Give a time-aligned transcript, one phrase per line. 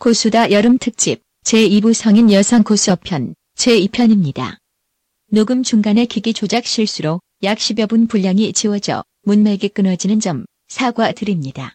[0.00, 4.56] 고수다 여름 특집 제2부 성인 여성 고수편 제2편입니다.
[5.30, 11.74] 녹음 중간에 기기 조작 실수로 약 10여 분 분량이 지워져 문맥이 끊어지는 점 사과드립니다.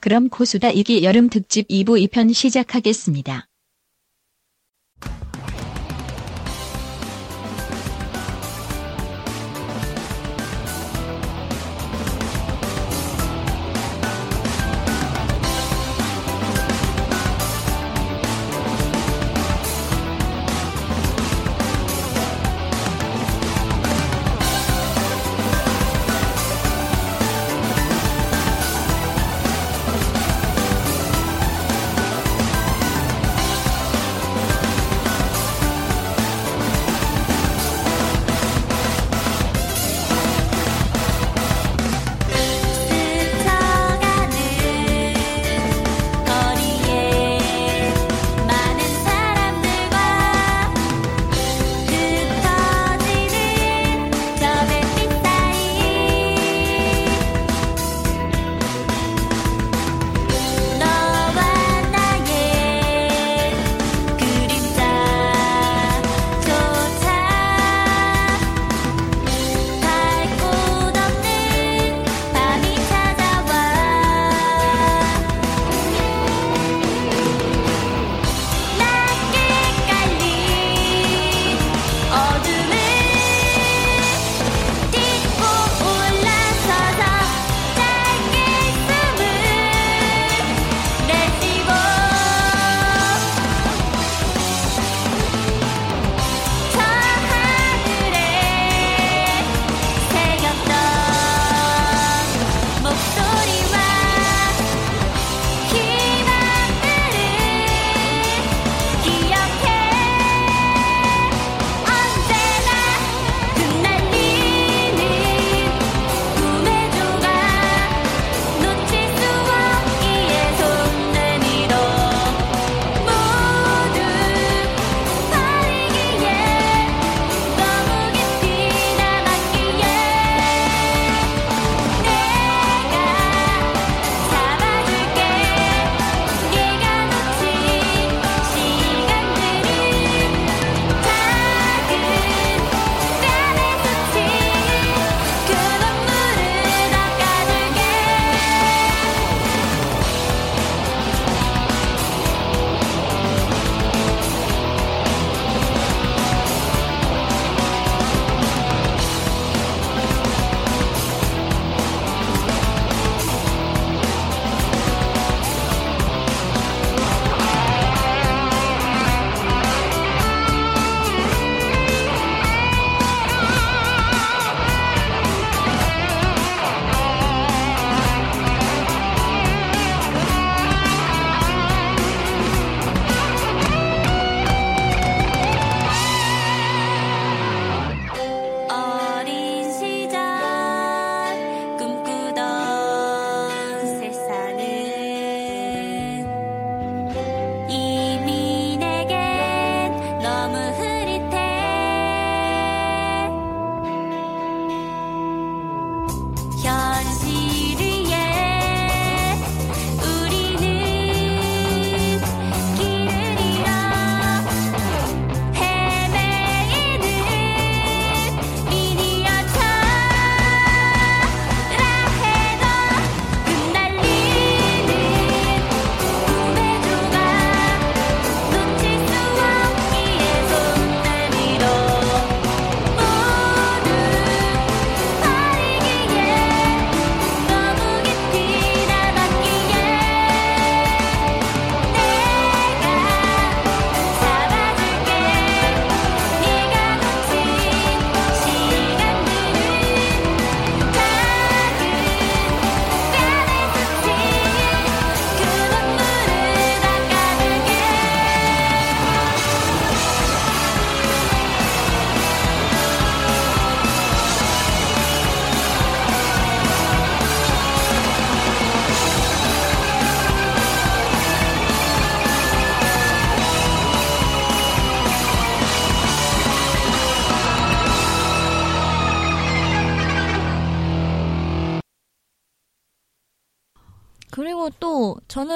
[0.00, 3.44] 그럼 고수다 이기 여름 특집 2부 2편 시작하겠습니다.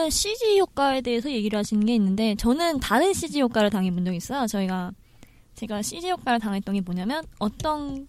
[0.06, 4.16] 또 저는 CG 효과에 대해서 얘기를 하시는 게 있는데 저는 다른 CG 효과를 당해본 적이
[4.16, 4.46] 있어요.
[4.46, 4.92] 저희가
[5.54, 8.06] 제가 CG 효과를 당했던 게 뭐냐면 어떤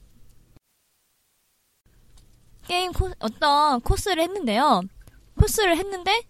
[2.67, 4.81] 게임 코 어떤 코스를 했는데요.
[5.39, 6.21] 코스를 했는데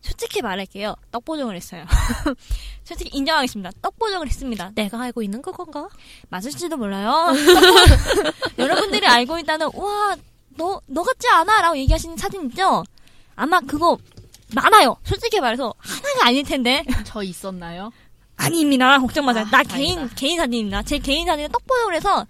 [0.00, 0.96] 솔직히 말할게요.
[1.10, 1.84] 떡 보정을 했어요.
[2.84, 3.72] 솔직히 인정하겠습니다.
[3.82, 4.72] 떡 보정을 했습니다.
[4.74, 5.88] 내가 알고 있는 그건가?
[6.30, 7.32] 맞을지도 몰라요.
[8.58, 10.16] 여러분들이 알고 있다는 와,
[10.56, 11.60] 너, 너 같지 않아?
[11.60, 12.84] 라고 얘기하시는 사진 있죠?
[13.36, 13.98] 아마 그거
[14.54, 14.96] 많아요.
[15.04, 16.84] 솔직히 말해서 하나가 아닐 텐데.
[17.04, 17.90] 저 있었나요?
[18.36, 18.98] 아닙니다.
[18.98, 19.44] 걱정 마세요.
[19.46, 19.76] 아, 나 다행이다.
[19.76, 20.82] 개인, 개인 사진입니다.
[20.82, 22.26] 제 개인 사진을 떡 보정을 해서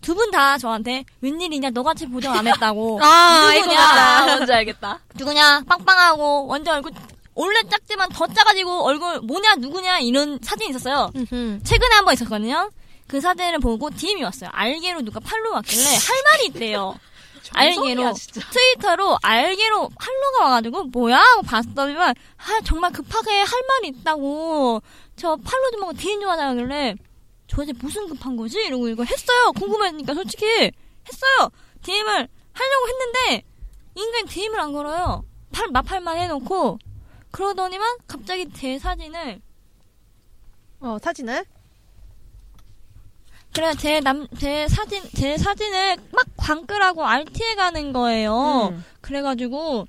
[0.00, 3.00] 두 분 다 저한테 웬일이냐, 너같이 보정 안 했다고.
[3.04, 4.36] 아, 누구냐?
[4.36, 4.98] 뭔지 알겠다.
[5.14, 6.92] 누구냐, 빵빵하고, 완전 얼굴,
[7.34, 11.10] 원래 작지만 더 작아지고 얼굴 뭐냐, 누구냐, 이런 사진이 있었어요.
[11.14, 11.60] 음흠.
[11.64, 12.70] 최근에 한 번 있었거든요.
[13.06, 14.48] 그 사진을 보고 DM이 왔어요.
[14.54, 16.94] 알게로 누가 팔로우 왔길래 할 말이 있대요.
[17.52, 18.12] 알게로.
[18.14, 21.16] 트위터로 알게로 팔로우가 와가지고 뭐야?
[21.18, 24.82] 하고 봤더니만 아 정말 급하게 할 말이 있다고.
[25.16, 26.94] 저 팔로우 좀 하고 DM 좀 하자길래
[27.46, 28.58] 저게 무슨 급한 거지?
[28.60, 29.52] 이러고 이거 했어요.
[29.56, 31.50] 궁금하니까 솔직히 했어요.
[31.82, 33.44] DM을 하려고 했는데
[33.94, 35.24] 인간 DM을 안 걸어요.
[35.52, 36.78] 팔 마팔만 해놓고.
[37.32, 39.40] 그러더니만 갑자기 제 사진을
[40.80, 41.44] 어, 사진을?
[43.52, 48.70] 그래 제 남 제 사진 제 사진을 막 광끌하고 RT에 가는 거예요.
[48.72, 48.84] 음.
[49.00, 49.86] 그래가지고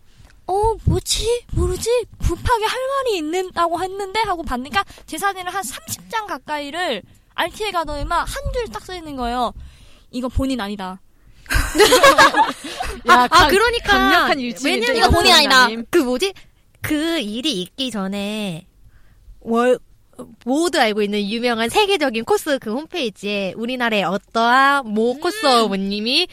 [0.48, 1.90] 어 뭐지 모르지
[2.25, 7.04] 급하게 할 말이 있는다고 했는데 하고 봤으니까 제 사진을 한 30장 가까이를
[7.36, 9.54] RT에 가더니만 한 줄 딱 써 있는 거예요.
[10.12, 11.00] 이거 본인 아니다.
[13.10, 13.88] 야, 아, 그러니까.
[13.94, 14.40] 강력한.
[14.66, 15.68] 왜냐면 이거 본의 아니다.
[15.90, 16.34] 그 뭐지?
[16.81, 18.66] 그 일이 있기 전에
[19.42, 19.78] 월
[20.45, 26.27] 모두 알고 있는 유명한 세계적인 코스 그 홈페이지에 우리나라의 어떠한 모 코스어부님이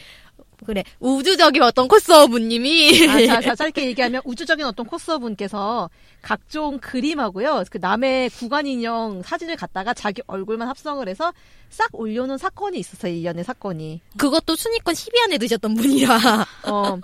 [0.65, 5.89] 그래 우주적인 어떤 코스어부님이 아, 자, 자, 짧게 얘기하면 우주적인 어떤 코스어분께서
[6.21, 7.63] 각종 그림하고요.
[7.71, 11.33] 그 남의 구간 인형 사진을 갖다가 자기 얼굴만 합성을 해서
[11.69, 13.13] 싹 올려놓은 사건이 있었어요.
[13.13, 14.01] 이 연애 사건이.
[14.17, 16.99] 그것도 순위권 10위 안에 드셨던 분이라 어,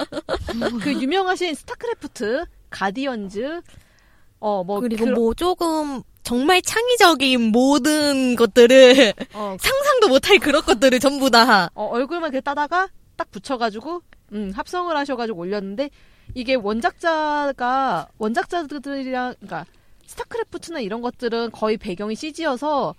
[0.82, 3.62] 그 유명하신 스타크래프트, 가디언즈,
[4.40, 11.00] 어, 뭐, 그리고 그- 뭐 조금 정말 창의적인 모든 것들을 어, 상상도 못할 그런 것들을
[11.00, 14.02] 전부 다 어, 얼굴만 이렇게 따다가 딱 붙여가지고
[14.34, 15.90] 음, 합성을 하셔가지고 올렸는데
[16.34, 19.66] 이게 원작자가 원작자들이랑 그러니까
[20.08, 22.96] 스타크래프트나 이런 것들은 거의 배경이 CG여서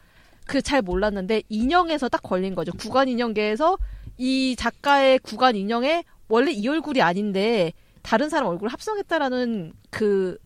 [0.46, 2.70] 그 잘 몰랐는데 인형에서 딱 걸린 거죠.
[2.78, 3.76] 구간 인형계에서
[4.16, 7.72] 이 작가의 구간 인형에 원래 이 얼굴이 아닌데
[8.02, 10.38] 다른 사람 얼굴 을 합성했다라는 그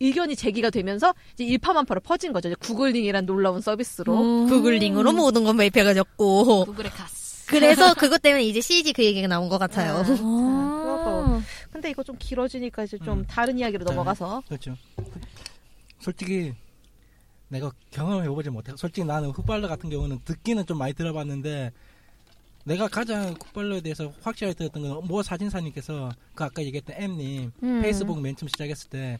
[0.00, 2.48] 의견이 제기가 되면서 이제 일파만파로 퍼진 거죠.
[2.48, 4.20] 이제 구글링이란 놀라운 서비스로.
[4.20, 4.48] 음.
[4.48, 7.24] 구글링으로 모든 건 매입해가졌고 구글에 갔어.
[7.46, 9.96] 그래서 그것 때문에 이제 CG 그 얘기가 나온 것 같아요.
[9.96, 10.04] 아.
[11.06, 11.42] 아.
[11.70, 13.24] 근데 이거 좀 길어지니까 이제 좀 음.
[13.28, 13.90] 다른 이야기로 네.
[13.90, 14.76] 넘어가서 그렇죠.
[16.00, 16.54] 솔직히
[17.48, 18.72] 내가 경험해보지 못해.
[18.76, 21.70] 솔직히 나는 흑발러 같은 경우는 듣기는 좀 많이 들어봤는데
[22.64, 27.82] 내가 가장 흑발러에 대해서 확실하게 들었던 건 모 사진사님께서 그 아까 얘기했던 M님 음.
[27.82, 29.18] 페이스북 맨 처음 시작했을 때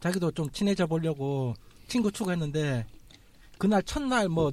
[0.00, 1.54] 자기도 좀 친해져 보려고
[1.88, 2.86] 친구 추가했는데
[3.58, 4.52] 그날 첫날 뭐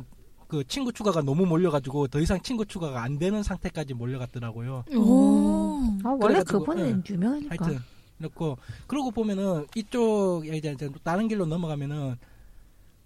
[0.54, 4.86] 그 친구 추가가 너무 몰려가지고 더 이상 친구 추가가 안 되는 상태까지 몰려갔더라고요.
[4.96, 5.80] 오.
[6.04, 7.56] 아, 원래 그분은 유명하니까.
[7.66, 7.80] 하여튼
[8.20, 12.18] 그렇고 그러고 보면은 이쪽 이제 이제 다른 길로 넘어가면은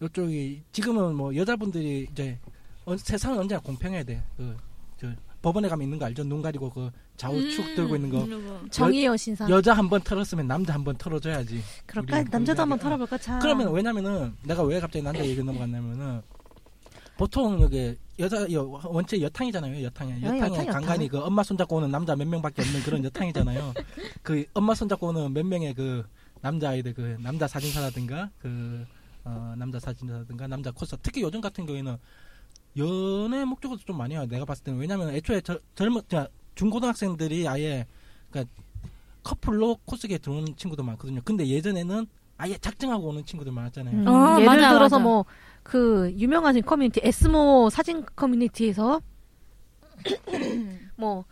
[0.04, 2.38] 이쪽이 지금은 뭐 여자분들이 이제
[2.84, 4.22] 어, 세상은 언제나 공평해야 돼.
[4.36, 4.54] 그
[5.00, 5.08] 저
[5.42, 6.26] 법원에 가면 있는 거 알죠?
[6.26, 8.70] 눈 가리고 그 좌우축 들고 있는 거 거.
[8.70, 9.50] 정의의 여신상.
[9.50, 11.62] 여자 한 번 털었으면 남자 한 번 털어줘야지.
[11.86, 12.24] 그럴까?
[12.24, 13.18] 남자도 한번 우리 털어볼까?
[13.18, 13.40] 참.
[13.40, 16.22] 그러면 왜냐면은 내가 왜 갑자기 남자 얘기 넘어갔냐면은
[17.18, 20.68] 보통 여기 여자 여, 원체 여탕이잖아요 여탕이 아, 여탕에 여탕, 여탕.
[20.74, 23.74] 간간히 그 엄마 손잡고 오는 남자 몇 명밖에 없는 그런 여탕이잖아요
[24.22, 26.06] 그 엄마 손잡고 오는 몇 명의 그
[26.42, 28.86] 남자 아이들 그 남자 사진사라든가 그
[29.24, 31.98] 어, 남자 사진사라든가 남자 코스 특히 요즘 같은 경우에는
[32.78, 37.86] 연애 목적으로 좀 많이 와요 내가 봤을 때는 왜냐면 애초에 저, 젊은 자, 중고등학생들이 아예
[38.30, 38.54] 그러니까
[39.24, 42.06] 커플로 코스에 들어오는 친구도 많거든요 근데 예전에는
[42.38, 45.00] 아예 작정하고 오는 친구들 많았잖아요 음, 아, 예를 맞아, 들어서.
[45.00, 45.26] 뭐
[45.64, 49.02] 그 유명하신 커뮤니티 S모 사진 커뮤니티에서
[50.96, 51.26] 뭐.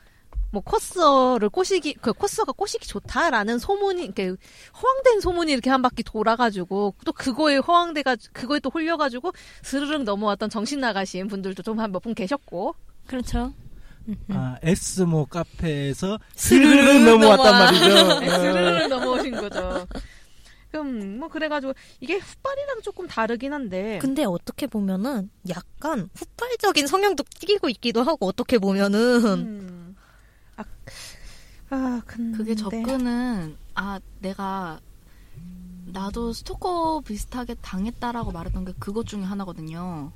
[0.51, 4.33] 뭐 코스어를 꼬시기 그 코스어가 꼬시기 좋다라는 소문이 이렇게
[4.81, 10.79] 허황된 소문이 이렇게 한 바퀴 돌아가지고 또 그거에 허황돼가 그거에 또 홀려가지고 스르륵 넘어왔던 정신
[10.79, 12.73] 나가신 분들도 좀 한 몇 분 계셨고
[13.05, 13.53] 그렇죠.
[14.29, 18.19] 아, 에스모 카페에서 스르르 넘어왔단 말이죠.
[18.19, 19.87] 네, 스르륵 넘어오신 거죠.
[20.71, 27.69] 그럼 뭐 그래가지고 이게 fut발이랑 조금 다르긴 한데 근데 어떻게 보면은 약간 후발적인 성향도 띠고
[27.69, 29.95] 있기도 하고 어떻게 보면은 음.
[30.57, 30.63] 아,
[31.69, 34.81] 아 근데 그게 접근은 아 내가
[35.85, 40.11] 나도 스토커 비슷하게 당했다라고 말했던 게 그것 중에 하나거든요.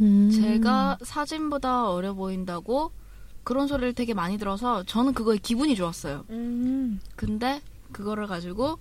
[0.00, 0.30] 음.
[0.30, 2.92] 제가 사진보다 어려 보인다고
[3.44, 6.24] 그런 소리를 되게 많이 들어서 저는 그거에 기분이 좋았어요.
[6.30, 7.00] 음.
[7.16, 8.78] 근데 그거를 가지고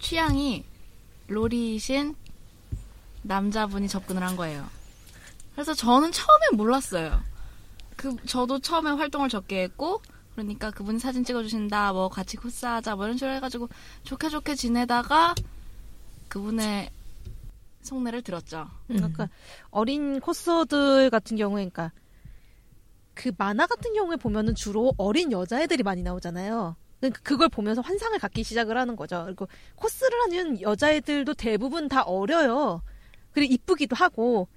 [0.00, 0.64] 취향이
[1.26, 2.14] 로리이신
[3.22, 4.66] 남자분이 접근을 한 거예요.
[5.54, 7.20] 그래서 저는 처음엔 몰랐어요.
[7.96, 10.00] 그 저도 처음에 활동을 적게 했고
[10.34, 13.68] 그러니까 그분이 사진 찍어주신다 뭐 같이 코스하자 뭐 이런 식으로 해가지고
[14.04, 15.34] 좋게 좋게 지내다가
[16.28, 16.90] 그분의
[17.82, 18.68] 속내를 들었죠.
[18.90, 18.96] 음.
[18.96, 19.28] 그러니까
[19.70, 21.92] 어린 코스들 같은 경우에 그러니까
[23.14, 26.76] 그 만화 같은 경우에 보면은 주로 어린 여자애들이 많이 나오잖아요.
[27.00, 29.22] 그러니까 그걸 보면서 환상을 갖기 시작을 하는 거죠.
[29.26, 32.82] 그리고 코스를 하는 여자애들도 대부분 다 어려요.
[33.32, 34.48] 그리고 이쁘기도 하고.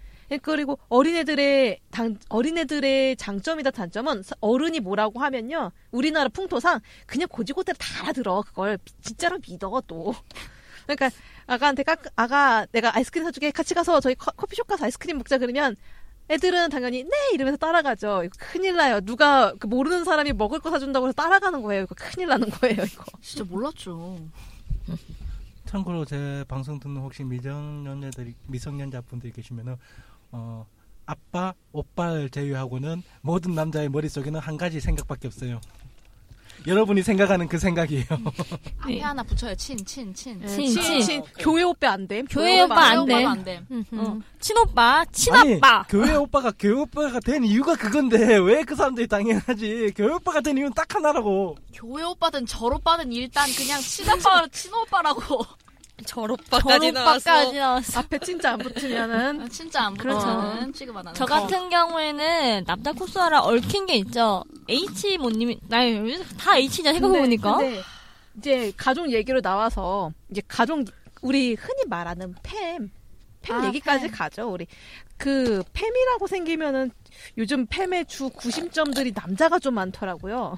[0.42, 8.02] 그리고 어린애들의 당, 어린애들의 장점이다 단점은 사- 어른이 뭐라고 하면요 우리나라 풍토상 그냥 고지고대로 다
[8.06, 10.16] 알아들어 그걸 미- 진짜로 믿어 또
[10.88, 11.12] 그러니까
[11.48, 15.76] 아가한테 까, 아가 내가 아이스크림 사주게 같이 가서 저희 커, 커피숍 가서 아이스크림 먹자 그러면
[16.30, 18.24] 애들은 당연히 네 이러면서 따라가죠.
[18.24, 19.00] 이거 큰일 나요.
[19.02, 21.84] 누가 그 모르는 사람이 먹을 거 사준다고 해서 따라가는 거예요.
[21.84, 22.84] 이거 큰일 나는 거예요.
[22.84, 23.04] 이거.
[23.22, 24.20] 진짜 몰랐죠.
[25.66, 29.76] 참고로 제 방송 듣는 혹시 미성년자들이 미성년자 분들이 계시면은
[30.32, 30.66] 어
[31.06, 35.62] 아빠, 오빠를 제외하고는 모든 남자의 머릿속에는 한 가지 생각밖에 없어요.
[36.68, 38.06] 여러분이 생각하는 그 생각이에요.
[38.82, 39.56] 앞에 하나 붙여요.
[39.56, 40.46] 친, 친, 친.
[40.48, 41.02] 친, 친.
[41.02, 42.26] 친, 교회 오빠 안 됨.
[42.26, 43.26] 교회 오빠 안 돼.
[43.26, 43.62] 안 돼.
[43.94, 45.84] 어, 친오빠, 아니, 친아빠.
[45.90, 49.94] 교회 오빠가 교회 오빠가 된 이유가 그건데 왜 그 사람들이 당연하지?
[49.96, 51.56] 교회 오빠가 된 이유는 딱 하나라고.
[51.74, 55.46] 교회 오빠든 절 오빠든 일단 그냥 친오빠, 친오빠라고.
[56.06, 58.00] 절 오빠까지 오빠까지 나왔어.
[58.00, 60.20] 앞에 진짜 안 붙으면은 진짜 안 그렇죠.
[60.20, 61.34] 붙으면 취급 안 하는 저 거.
[61.42, 64.44] 같은 경우에는 남자 코스하라 얽힌 게 있죠.
[64.68, 67.58] H 모님이 나 요즘 다 H냐 생각해 보니까.
[67.58, 67.82] 근데
[68.38, 70.84] 이제 가족 얘기로 나와서 이제 가족
[71.22, 72.90] 우리 흔히 말하는 팸.
[73.42, 74.18] 팸 아, 얘기까지 팸.
[74.18, 74.50] 가죠.
[74.52, 74.68] 우리
[75.18, 76.92] 그 팸이라고 생기면은
[77.38, 80.58] 요즘 팸의 주 구심점들이 남자가 좀 많더라고요.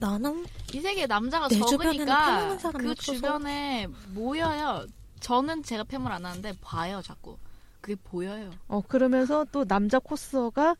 [0.00, 2.98] 나는 이 세계에 남자가 적으니까 그 없어서.
[2.98, 4.86] 주변에 모여요.
[5.20, 7.36] 저는 제가 팸을 안 하는데 봐요 자꾸.
[7.82, 8.50] 그게 보여요.
[8.68, 10.76] 어 그러면서 또 남자 코스어가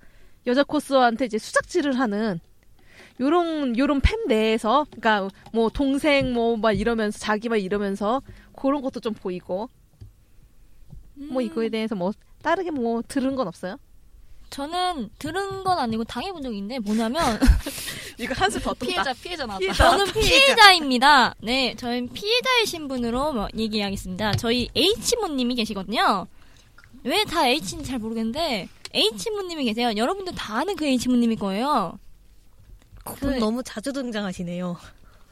[0.47, 2.41] 여자 코스어한테 이제 수작질을 하는
[3.21, 8.23] 요런 요런 팸 내에서 그러니까 뭐 동생 뭐 막 이러면서 자기 막 이러면서
[8.57, 9.69] 그런 것도 좀 보이고
[11.15, 12.13] 뭐 이거에 대해서 뭐
[12.43, 13.77] 다르게 뭐 들은 건 없어요?
[14.49, 17.23] 저는 들은 건 아니고 당해본 적이 있는데 뭐냐면
[18.21, 19.59] 이거 한수 더 피해자 피해자 나왔다.
[19.61, 19.91] 피해자.
[19.91, 21.35] 저는 피해자입니다.
[21.41, 24.35] 네, 저는 피해자의 신분으로 뭐 얘기하겠습니다.
[24.35, 26.27] 저희 H모님이 계시거든요.
[27.05, 29.93] 왜 다 H인지 잘 모르겠는데 H모님이 계세요.
[29.97, 31.99] 여러분들 다 아는 그 H모님일 거예요.
[33.05, 34.77] 그분 너무 자주 등장하시네요.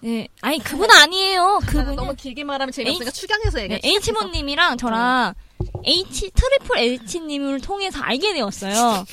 [0.00, 1.58] 네, 아니 그분 아니에요.
[1.66, 3.80] 그분은 너무 길게 말하면 재미없으니까 H- 추경해서 네, 얘기해.
[4.08, 5.34] H모님이랑 저랑
[5.84, 9.04] H 트리플 H님을 통해서 알게 되었어요.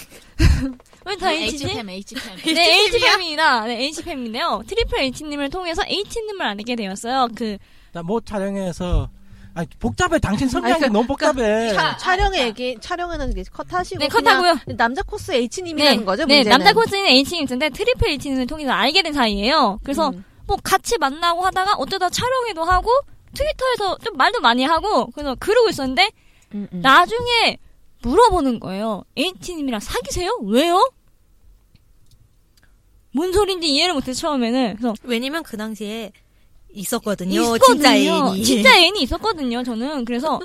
[1.06, 1.66] 왜 다 H지?
[1.66, 2.54] H팸 H팸.
[2.54, 3.68] 네, H팸입니다.
[3.68, 4.66] 네, H팸인데요.
[4.68, 7.28] 트리플 H님을 통해서 H님을 알게 되었어요.
[7.36, 7.58] 그,
[7.94, 9.10] 나뭐 촬영해서
[9.54, 10.20] 아니 복잡해.
[10.20, 11.74] 당신 성향이 아니, 그- 너무 복잡해.
[11.74, 14.60] 차, 촬영에 얘기 촬영에는 컷하시고 네, 컷하고요.
[14.76, 16.26] 남자 코스 H님이라는 거죠.
[16.26, 16.58] 네, 문제는.
[16.58, 19.80] 남자 코스는 H님인데 트리플 H님을 통해서 알게 된 사이예요.
[19.84, 20.26] 그래서 음.
[20.48, 22.90] 뭐 같이 만나고 하다가 어쩌다 촬영회도 하고
[23.34, 26.10] 트위터에서 좀 말도 많이 하고 그래서 그러고 있었는데
[26.54, 26.82] 음, 음.
[26.82, 27.58] 나중에
[28.06, 29.04] 물어보는 거예요.
[29.16, 30.38] H님이랑 사귀세요?
[30.44, 30.92] 왜요?
[33.12, 34.76] 뭔 소린지 이해를 못해 처음에는.
[34.78, 36.12] 그래서 왜냐면 그 당시에
[36.72, 37.42] 있었거든요.
[37.42, 37.74] 있었거든요.
[37.74, 38.44] 진짜 애인이.
[38.44, 39.64] 진짜 애인이 있었거든요.
[39.64, 40.40] 저는 그래서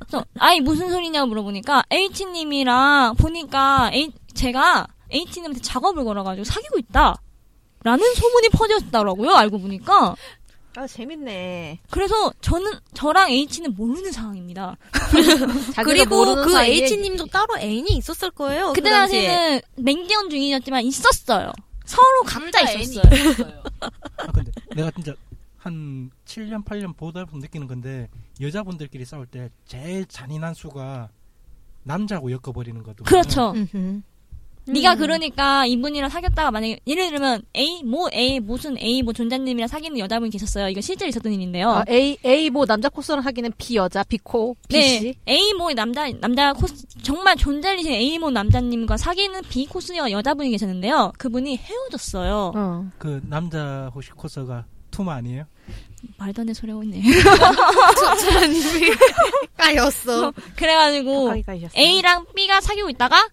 [0.00, 7.20] 그래서 아이 무슨 소리냐고 물어보니까 H님이랑 보니까 A, 제가 H님한테 작업을 걸어가지고 사귀고 있다.
[7.84, 9.30] 라는 소문이 퍼졌더라고요.
[9.30, 10.16] 알고 보니까.
[10.76, 11.80] 아 재밌네.
[11.90, 14.76] 그래서 저는 저랑 H는 모르는 상황입니다.
[15.84, 18.72] 그리고 그 H님도 따로 애인이 있었을 거예요.
[18.72, 19.26] 그때 그 당시에.
[19.26, 21.52] 당시에는 맹기현 중이었지만 있었어요.
[21.84, 23.02] 서로 각자 있었어요.
[23.12, 23.62] 있었어요.
[23.80, 25.14] 아, 근데 내가 진짜
[25.56, 28.08] 한 7년, 8년 보다 보면 느끼는 건데
[28.40, 31.08] 여자분들끼리 싸울 때 제일 잔인한 수가
[31.82, 33.04] 남자고 엮어버리는 거든.
[33.04, 33.54] 그렇죠.
[34.68, 34.74] 음흠.
[34.76, 34.98] 네가 음.
[34.98, 40.30] 그러니까 이분이랑 사귀었다가 만약에 예를 들면 A 뭐 A 무슨 A 뭐 존자님이랑 사귀는 여자분이
[40.30, 40.68] 계셨어요.
[40.68, 41.70] 이거 실제 있었던 일인데요.
[41.70, 45.00] 아, A A 뭐 남자 코스랑 하기는 B 여자 B 코 B 씨.
[45.24, 50.50] 네, A 모 남자 남자 코스 정말 존잘리신 A 모 남자님과 사귀는 B 코스 여자분이
[50.50, 51.12] 계셨는데요.
[51.18, 52.52] 그분이 헤어졌어요.
[52.54, 52.90] 어.
[52.98, 55.44] 그 남자 혹시 코스가 투마 아니에요?
[56.16, 57.02] 말도 안 되는 소리 하고 있네.
[58.30, 58.90] 저님이
[59.56, 60.32] 까였어.
[60.56, 61.32] 그래가지고.
[61.76, 63.28] A랑 B가 사귀고 있다가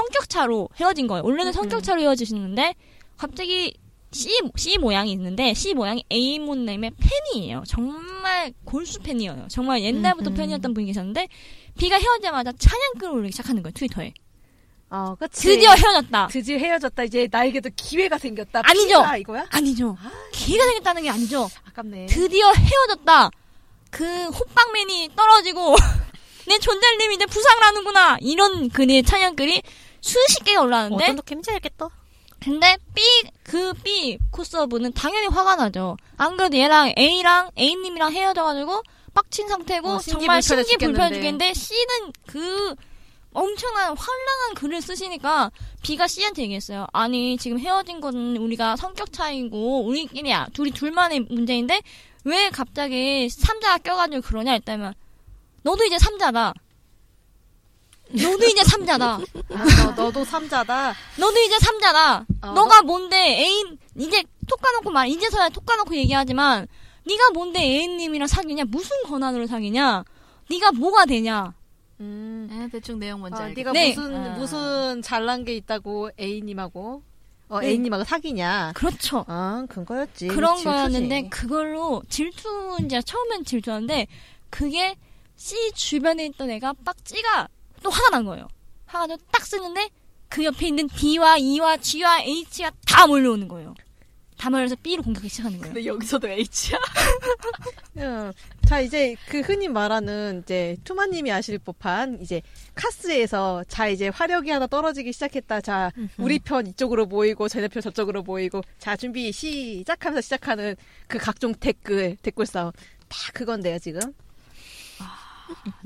[0.00, 1.22] 성격 차로 헤어진 거예요.
[1.24, 2.74] 원래는 성격 차로 헤어지시는데
[3.18, 3.74] 갑자기
[4.12, 6.92] C, C 모양이 있는데 C 모양이 A모님의
[7.34, 7.64] 팬이에요.
[7.66, 9.46] 정말 골수 팬이에요.
[9.50, 10.36] 정말 옛날부터 음, 음.
[10.36, 11.28] 팬이었던 분이 계셨는데
[11.78, 13.72] B가 헤어지자마자 찬양글을 올리기 시작하는 거예요.
[13.74, 14.14] 트위터에.
[14.88, 15.42] 어, 그치.
[15.48, 16.28] 드디어 헤어졌다.
[16.28, 17.02] 드디어 헤어졌다.
[17.04, 18.62] 이제 나에게도 기회가 생겼다.
[18.64, 18.86] 아니죠.
[18.88, 19.46] B가 이거야?
[19.50, 19.96] 아니죠.
[20.32, 21.48] 기회가 생겼다는 게 아니죠.
[21.68, 22.06] 아깝네.
[22.06, 23.30] 드디어 헤어졌다.
[23.90, 25.76] 그 호빵맨이 떨어지고
[26.48, 28.16] 내 존잘님이 이제 부상을 하는구나.
[28.20, 29.62] 이런 그의 찬양글이
[30.00, 31.88] 수십 개가 올라왔는데 어떤 느낌인지 알겠다.
[32.40, 33.02] 근데 B
[33.42, 35.96] 그 B 코스어부는 당연히 화가 나죠.
[36.16, 41.52] 안 그래도 얘랑 A랑 A님이랑 헤어져가지고 빡친 상태고 어, 정말 신기 불편해 죽겠는데.
[41.52, 42.74] C는 그
[43.32, 45.50] 엄청난 황량한 글을 쓰시니까
[45.82, 46.86] B가 C한테 얘기했어요.
[46.92, 51.82] 아니 지금 헤어진 거는 우리가 성격 차이고 우리끼리야 둘이 둘만의 문제인데
[52.24, 54.94] 왜 갑자기 삼자가 껴가지고 그러냐 했다면
[55.62, 56.54] 너도 이제 삼자다.
[58.12, 59.14] 너도 이제 삼자다.
[59.14, 60.94] 아, 너, 너도 삼자다.
[61.18, 62.26] 너도 이제 삼자다.
[62.42, 66.66] 어, 너가 뭔데 애인 이제 톡 까놓고 말 이제서야 톡 까놓고 얘기하지만
[67.06, 70.04] 네가 뭔데 애인님이랑 사귀냐 무슨 권한으로 사귀냐
[70.50, 71.54] 네가 뭐가 되냐
[72.00, 72.48] 음.
[72.50, 73.72] 네, 대충 내용 뭔지 아, 알겠다.
[73.72, 73.94] 네가 네.
[73.94, 74.36] 무슨 아.
[74.36, 77.02] 무슨 잘난 게 있다고 A님하고
[77.48, 77.68] 어, 네.
[77.68, 78.72] A님하고 사귀냐?
[78.74, 80.28] 그렇죠 아, 그런 거였지.
[80.28, 80.64] 그런 질투지.
[80.64, 84.06] 거였는데 그걸로 질투인지 처음엔 질투였는데
[84.50, 84.96] 그게
[85.36, 87.48] C 주변에 있던 애가 빡찌가
[87.82, 88.48] 또 화가 난 거예요
[88.86, 89.88] 화가 나서 딱 쓰는데
[90.28, 93.74] 그 옆에 있는 D와 E와 G와 H가 다 몰려오는 거예요
[94.36, 96.78] 다 몰려서 B를 공격하기 시작하는 거예요 근데 여기서도 H야?
[97.98, 98.32] 응.
[98.66, 102.40] 자 이제 그 흔히 말하는 이제 투마님이 아실 법한 이제
[102.74, 105.60] 카스에서 자 이제 화력이 하나 떨어지기 시작했다.
[105.60, 110.76] 자 우리 편 이쪽으로 모이고 쟤네 편 저쪽으로 모이고 자 준비 시작 하면서 시작하는
[111.08, 112.70] 그 각종 댓글 댓글 싸움
[113.08, 114.00] 다 그건데요 지금.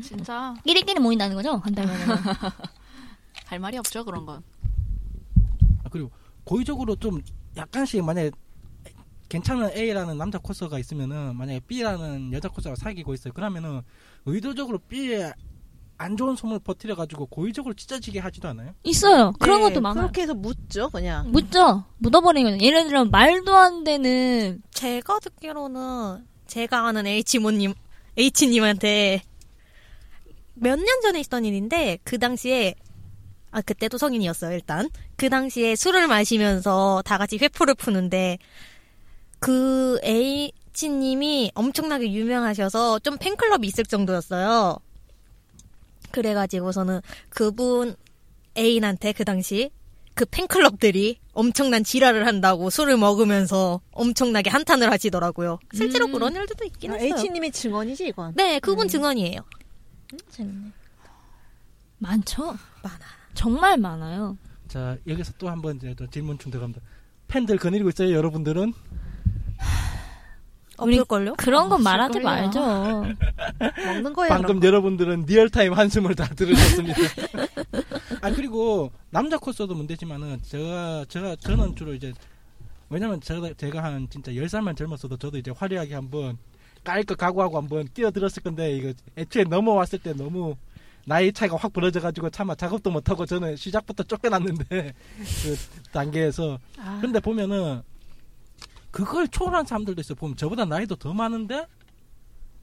[0.03, 2.05] 진짜 끼리끼리 모인다는 거죠 간단하게
[3.47, 4.43] 할 말이 없죠 그런 건.
[5.85, 6.11] 아, 그리고
[6.45, 7.21] 고의적으로 좀
[7.57, 8.31] 약간씩 만약에
[9.29, 13.33] 괜찮은 A라는 남자 코스가 있으면은 만약에 B라는 여자 코스가 사귀고 있어요.
[13.33, 13.81] 그러면은
[14.27, 15.33] 의도적으로 B에
[15.97, 18.75] 안 좋은 소문을 퍼뜨려 가지고 고의적으로 찢어지게 하지도 않아요?
[18.83, 21.31] 있어요 그런 네, 것도 많아요 그렇게 해서 묻죠 그냥.
[21.31, 21.85] 묻죠.
[21.99, 22.65] 묻어버리는 거죠.
[22.65, 27.75] 예를 들어 말도 안 되는 제가 듣기로는 제가 아는 H모님,
[28.17, 29.23] H님한테
[30.55, 32.75] 몇 년 전에 있던 일인데 그 당시에
[33.51, 38.39] 아 그때도 성인이었어요 일단 그 당시에 술을 마시면서 다 같이 회포를 푸는데
[39.39, 44.79] 그 H님이 엄청나게 유명하셔서 좀 팬클럽이 있을 정도였어요.
[46.11, 47.95] 그래가지고서는 그분
[48.57, 49.71] 애인한테 그 당시
[50.15, 55.59] 그 팬클럽들이 엄청난 지랄을 한다고 술을 먹으면서 엄청나게 한탄을 하시더라고요.
[55.75, 56.13] 실제로 음.
[56.13, 57.15] 그런 일들도 있긴 했어요.
[57.19, 58.33] H님의 증언이지 이건.
[58.37, 59.41] 네, 그분 증언이에요.
[61.99, 62.45] 많죠.
[62.83, 62.99] 많아.
[63.35, 64.37] 정말 많아요.
[64.69, 66.81] 자, 여기서 또 한번 이제 또 질문충 들어갑니다.
[67.29, 68.73] 팬들 거느리고 있어요, 여러분들은?
[70.77, 71.35] 없을걸요?
[71.37, 72.21] 그런 건 말하지.
[72.21, 72.61] 말죠.
[73.87, 74.29] 먹는 거야.
[74.29, 76.99] 방금 여러분들은 리얼타임 한숨을 다 들으셨습니다.
[78.21, 82.13] 아 그리고 남자 코스도 문제지만은 제가 제가 저는 주로 이제
[82.91, 86.39] 왜냐면 제가 제가 한 진짜 10살만 젊었어도 저도 이제 화려하게 한번
[86.85, 90.57] 깔 거 각오하고 한번 뛰어들었을 건데 이거 애초에 넘어왔을 때 너무
[91.07, 94.65] 나이 차이가 확 벌어져 가지고 차마 작업도 못 하고 저는 시작부터 쫓겨났는데
[95.43, 95.57] 그
[95.93, 97.83] 단계에서 아, 근데 보면은
[98.91, 100.15] 그걸 초월한 사람들도 있어.
[100.15, 101.67] 보면 저보다 나이도 더 많은데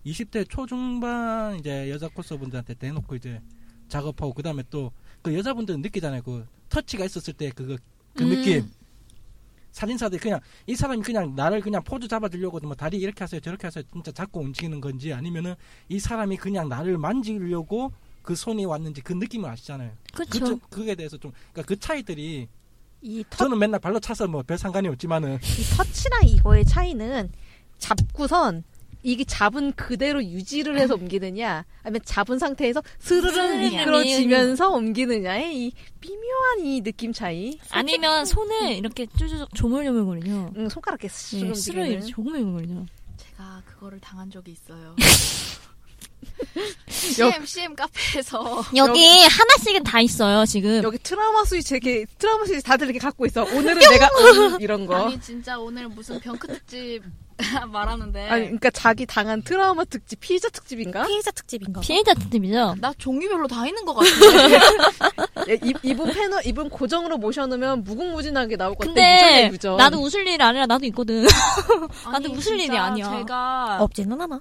[0.05, 3.41] 20대 초중반 이제 여자 코스분들한테 대놓고 이제
[3.89, 6.21] 작업하고 그다음에 또 그 여자분들은 느끼잖아요.
[6.23, 7.77] 그 터치가 있었을 때 그거
[8.15, 8.29] 그 음.
[8.29, 8.69] 느낌.
[9.71, 13.83] 사진사들 그냥 이 사람이 그냥 나를 그냥 포즈 잡아주려고 뭐 다리 이렇게 하세요 저렇게 하세요
[13.91, 15.55] 진짜 자꾸 움직이는 건지 아니면은
[15.89, 19.91] 이 사람이 그냥 나를 만지려고 그 손이 왔는지 그 느낌을 아시잖아요.
[20.13, 20.31] 그렇죠.
[20.31, 22.47] 그 좀- 그게 대해서 좀 그러니까 그 차이들이
[23.03, 27.31] 이, 터, 저는 맨날 발로 차서 뭐 별 상관이 없지만은 이 터치랑 이거의 차이는
[27.79, 28.63] 잡고선
[29.03, 36.59] 이게 잡은 그대로 유지를 해서 옮기느냐 아니면 잡은 상태에서 스르르 스르르 미끄러지면서 옮기느냐의 이 미묘한
[36.65, 37.57] 이 느낌 차이.
[37.71, 40.53] 아니면 손을 이렇게 쭈쭈 조물조물거리죠.
[40.57, 41.91] 응, 손가락에 쓱 네, 움직이는.
[41.91, 42.85] 이렇게 조물조물거리죠.
[43.17, 44.95] 제가 그거를 당한 적이 있어요.
[46.87, 50.83] CM CM 카페에서 여기 하나씩은 다 있어요 지금.
[50.83, 53.43] 여기 트라우마 스위치 이렇게 트라우마 스위치 다들 이렇게 갖고 있어.
[53.43, 55.07] 오늘은 내가 음, 이런 거.
[55.07, 57.01] 아니 진짜 오늘 무슨 병크 특집
[57.71, 61.05] 말하는데 아니, 그러니까 자기 당한 트라우마 특집, 피자 특집인가?
[61.05, 61.79] 피해자 특집인가?
[61.79, 61.85] 봐.
[61.85, 62.75] 피해자 특집이죠.
[62.79, 64.59] 나 종류별로 다 있는 것 같은데
[65.49, 68.93] 예, 이, 이분 패널, 이분 고정으로 모셔놓으면 무궁무진하게 나올 것 같아.
[68.93, 69.51] 근데.
[69.77, 71.25] 나도 웃을 일 아니라 나도 있거든.
[72.05, 73.09] 아니, 웃을 일이 아니야.
[73.09, 74.39] 제가 없지는 않아.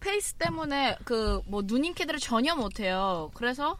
[0.00, 3.30] 페이스 때문에 그 뭐 누님 캐들을 전혀 못해요.
[3.34, 3.78] 그래서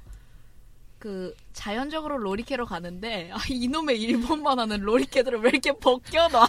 [0.99, 6.49] 그 자연적으로 로리캐로 가는데 아, 이놈의 일본 만화는 로리캐들은 왜 이렇게 벗겨놔?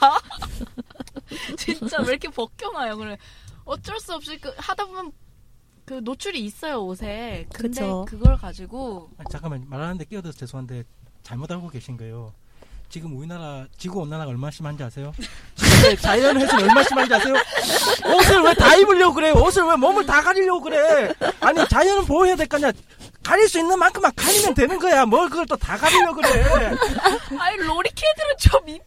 [1.58, 2.98] 진짜 왜 이렇게 벗겨놔요?
[2.98, 3.18] 그래
[3.66, 5.12] 어쩔 수 없이 그 하다 보면
[5.86, 7.46] 그 노출이 있어요 옷에.
[7.54, 8.06] 근데 그쵸.
[8.08, 10.84] 그걸 가지고 아니, 잠깐만 말하는데 끼어들어서 죄송한데
[11.24, 12.34] 잘못 알고 계신 거예요.
[12.88, 15.12] 지금 우리나라 지구 온난화가 얼마나 심한지 아세요?
[15.56, 17.34] 지금 자연 훼손이 얼마나 심한지 아세요?
[18.06, 19.32] 옷을 왜 다 입으려고 그래?
[19.32, 21.12] 옷을 왜 몸을 다 가리려고 그래?
[21.42, 22.72] 아니 자연은 보호해야 될거 아니야?
[23.24, 25.04] 가릴 수 있는 만큼만 가리면 되는 거야.
[25.06, 26.44] 뭘 그걸 또 다 가리려고 그래?
[27.40, 28.82] 아니 로리케들은 좀 입.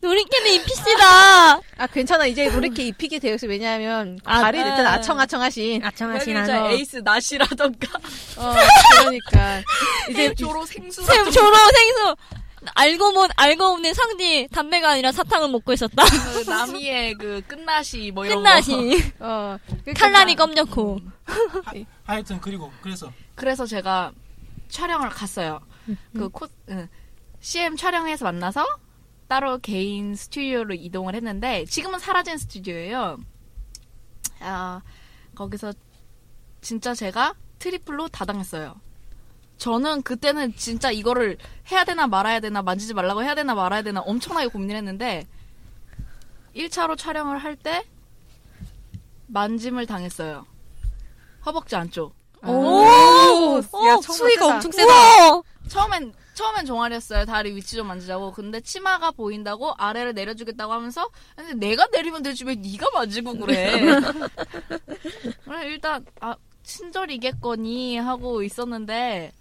[0.00, 1.54] 노린캐는 입히시다.
[1.78, 4.64] 아 괜찮아 이제 이렇게 입히게 되었어 왜냐하면 아, 다리 네.
[4.68, 6.70] 일단 아청아청하신 아청하신 않아.
[6.70, 7.98] 에이스 낫이라던가
[8.38, 8.54] 어
[9.00, 9.62] 그러니까
[10.10, 12.16] 이제 조로 생수 생- 조로 생수.
[12.76, 16.02] 알고 못 알고 없는 상디 담배가 아니라 사탕을 먹고 있었다.
[16.04, 18.42] 그 나미의 그 끝나시 뭐 이런 거.
[18.44, 19.12] 끝나시.
[19.20, 19.58] 어
[19.94, 20.98] 칼날이 검정코.
[22.04, 24.12] 하여튼 그리고 그래서 그래서 제가
[24.70, 25.60] 촬영을 갔어요.
[26.16, 26.88] 그 코, 응.
[27.40, 28.64] CM 촬영에서 만나서
[29.34, 33.18] 따로 개인 스튜디오로 이동을 했는데 지금은 사라진 스튜디오예요.
[34.38, 34.80] 아,
[35.34, 35.72] 거기서
[36.60, 38.76] 진짜 제가 트리플로 다 당했어요.
[39.58, 41.36] 저는 그때는 진짜 이거를
[41.72, 45.26] 해야 되나 말아야 되나 만지지 말라고 해야 되나 말아야 되나 엄청나게 고민을 했는데
[46.54, 47.84] 1차로 촬영을 할 때
[49.26, 50.46] 만짐을 당했어요.
[51.44, 52.14] 허벅지 안쪽.
[52.44, 53.56] 오, 오,
[53.88, 54.54] 야, 수위가 세다.
[54.54, 54.92] 엄청 세다.
[55.32, 55.42] 우와.
[55.66, 57.24] 처음엔 처음엔 종아리였어요.
[57.26, 58.32] 다리 위치 좀 만지자고.
[58.32, 63.72] 근데 치마가 보인다고 아래를 내려주겠다고 하면서 근데 내가 내리면 되지 왜 네가 만지고 그래?
[65.44, 69.32] 그래 일단 아 친절이겠거니 하고 있었는데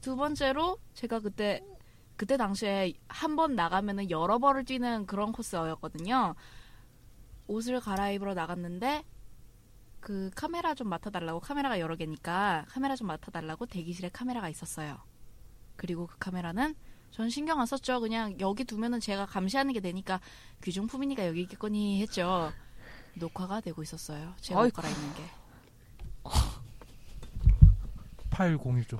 [0.00, 1.62] 두 번째로 제가 그때
[2.16, 6.34] 그때 당시에 한 번 나가면은 여러 번을 뛰는 그런 코스였거든요.
[7.48, 9.04] 옷을 갈아입으러 나갔는데
[10.00, 14.98] 그 카메라 좀 맡아달라고 카메라가 여러 개니까 카메라 좀 맡아달라고 대기실에 카메라가 있었어요.
[15.76, 16.74] 그리고 그 카메라는
[17.10, 18.00] 전 신경 안 썼죠.
[18.00, 20.20] 그냥 여기 두면은 제가 감시하는 게 되니까
[20.64, 22.52] 귀중품이니까 여기 있겠거니 했죠.
[23.14, 24.32] 녹화가 되고 있었어요.
[24.40, 24.72] 제가 옷.
[24.72, 25.22] 갈아입는 게.
[28.30, 28.98] 파일 공유 좀.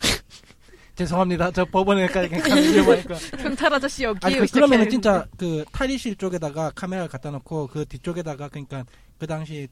[0.96, 1.50] 죄송합니다.
[1.50, 3.16] 저 법원에 가니까 위험하니까.
[3.36, 8.48] 경찰 아저씨 여기 아니 그, 그러면은 진짜 그 탈의실 쪽에다가 카메라를 갖다 놓고 그 뒤쪽에다가
[8.48, 8.84] 그러니까
[9.18, 9.68] 그 당시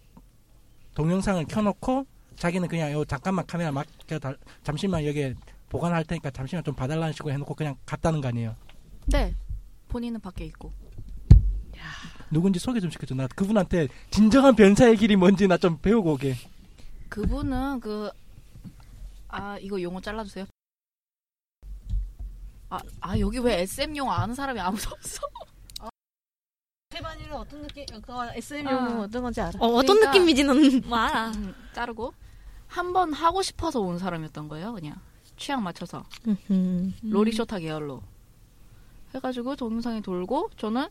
[0.92, 2.06] 동영상을 켜놓고
[2.36, 5.34] 자기는 그냥 요 잠깐만 카메라 맡겨 달 잠시만 여기에
[5.74, 8.54] 보관할 테니까 잠시만 좀 봐달라는 식으로 해놓고 그냥 갔다는 거 아니에요?
[9.06, 9.34] 네.
[9.88, 10.72] 본인은 밖에 있고.
[12.30, 13.12] 누군지 소개 좀 시켜줘.
[13.16, 16.36] 나 그분한테 진정한 변사의 길이 뭔지 나 좀 배우고 오게.
[17.08, 18.08] 그분은 그,
[19.28, 20.46] 아, 이거 용어 잘라주세요.
[22.70, 25.22] 아, 아, 여기 왜 SM 용어 아는 사람이 아무도 없어?
[26.90, 27.84] 태반이는 어떤 느낌?
[27.86, 28.72] 그거 SM 아.
[28.72, 29.50] 용어 어떤 건지 알아?
[29.58, 31.30] 어, 어떤 그러니까- 느낌이지 는 뭐 알아.
[31.32, 32.14] 음, 자르고.
[32.68, 35.00] 한 번 하고 싶어서 온 사람이었던 거예요, 그냥.
[35.36, 36.04] 취향 맞춰서.
[37.02, 38.02] 로리쇼타 계열로.
[39.14, 40.88] 해가지고 동영상이 돌고, 저는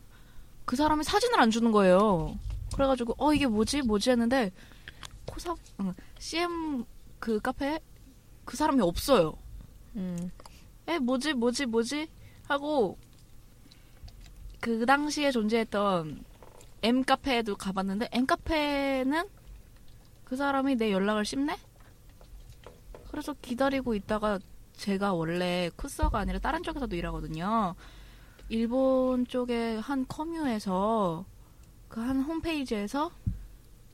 [0.64, 2.38] 그 사람이 사진을 안 주는 거예요.
[2.74, 3.82] 그래가지고, 어, 이게 뭐지?
[3.82, 4.10] 뭐지?
[4.10, 4.50] 했는데,
[5.26, 6.84] 코사, 응, CM
[7.18, 7.80] 그 카페에
[8.44, 9.34] 그 사람이 없어요.
[9.96, 10.30] 음.
[10.88, 11.34] 에, 뭐지?
[11.34, 11.66] 뭐지?
[11.66, 12.08] 뭐지?
[12.48, 12.98] 하고,
[14.60, 16.24] 그 당시에 존재했던
[16.82, 19.28] M 카페에도 가봤는데, M 카페는
[20.24, 21.56] 그 사람이 내 연락을 씹네?
[23.14, 24.40] 그래서 기다리고 있다가
[24.76, 27.76] 제가 원래 쿠서가 아니라 다른 쪽에서도 일하거든요.
[28.48, 31.24] 일본 쪽의 한 커뮤에서
[31.88, 33.12] 그 한 홈페이지에서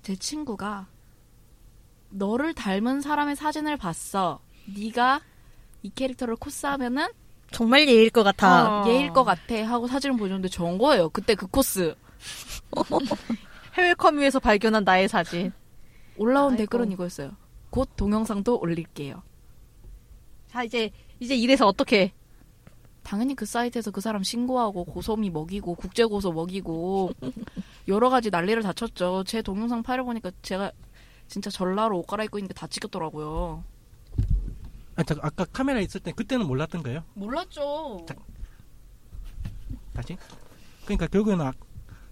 [0.02, 0.86] 제 친구가
[2.08, 4.40] 너를 닮은 사람의 사진을 봤어.
[4.74, 5.20] 네가
[5.82, 7.06] 이 캐릭터를 코스하면은
[7.50, 8.84] 정말 예일 것 같아.
[8.84, 8.88] 어.
[8.88, 11.10] 얘일 것 같아 하고 사진을 보여줬는데 저은 거예요.
[11.10, 11.94] 그때 그 코스.
[13.76, 15.52] 해외 커뮤에서 발견한 나의 사진.
[16.16, 16.56] 올라온 아이고.
[16.62, 17.32] 댓글은 이거였어요.
[17.70, 19.22] 곧 동영상도 올릴게요.
[20.48, 22.12] 자 이제 이제 이래서 어떻게?
[23.02, 27.12] 당연히 그 사이트에서 그 사람 신고하고 고소미 먹이고 국제 고소 먹이고
[27.88, 29.24] 여러 가지 난리를 다 쳤죠.
[29.24, 30.70] 제 동영상 파일 보니까 제가
[31.26, 33.64] 진짜 전라로 옷 갈아입고 있는 게다 찍혔더라고요.
[34.96, 37.04] 아, 저 아까 카메라 있을 때 그때는 몰랐던 거예요?
[37.14, 38.04] 몰랐죠.
[39.94, 40.16] 다시?
[40.84, 41.52] 그러니까 결국에는 아,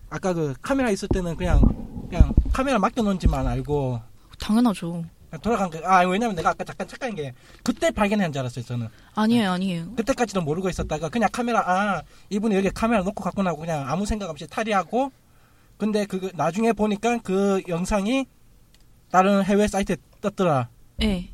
[0.08, 1.60] 아까 그 카메라 있을 때는 그냥
[2.08, 4.00] 그냥 카메라 맡겨놓은지만 알고
[4.38, 5.04] 당연하죠.
[5.42, 5.78] 돌아간 거.
[5.84, 8.88] 아 왜냐면 내가 아까 잠깐 착각한 게 그때 발견한 줄 알았어요 저는.
[9.14, 9.94] 아니에요, 아니에요.
[9.94, 14.30] 그때까지도 모르고 있었다가 그냥 카메라 아 이분이 여기 카메라 놓고 갔구나 하고 그냥 아무 생각
[14.30, 15.12] 없이 탈의하고
[15.76, 18.26] 근데 그 나중에 보니까 그 영상이
[19.10, 20.68] 다른 해외 사이트에 떴더라.
[21.02, 21.28] 예.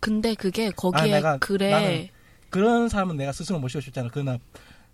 [0.00, 2.08] 근데 그게 아, 거기에 내가- 글에 나는
[2.50, 4.08] 그런 사람은 내가 스스로 모시고 싶잖아.
[4.10, 4.38] 그나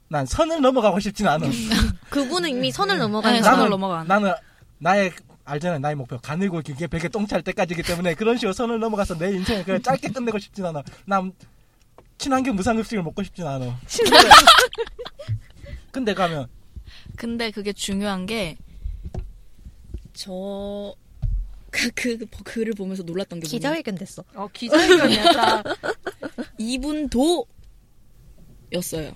[0.09, 1.47] 난 선을 넘어가고 싶진 않아.
[2.11, 3.43] 그분은 이미 선을 넘어간 네.
[3.43, 4.07] 선을 넘어간.
[4.07, 4.33] 나는
[4.79, 5.13] 나의
[5.45, 9.65] 알잖아요 나의 목표 가늘고 길게 베개 똥찰 때까지기 때문에 그런 식으로 선을 넘어가서 내 인생을
[9.65, 11.33] 그냥 짧게 끝내고 싶진 않아 난
[12.19, 13.79] 친환경 무상급식을 먹고 싶진 않아
[15.91, 16.49] 근데 가면
[17.17, 18.57] 근데 그게 중요한 게,
[20.13, 20.95] 저,
[21.71, 24.25] 그, 그, 그 글을 보면서 놀랐던 게 기자회견 됐어.
[24.35, 25.65] 어, 기자회견이야, 딱.
[26.59, 27.47] 이분도
[28.73, 29.13] 였어요.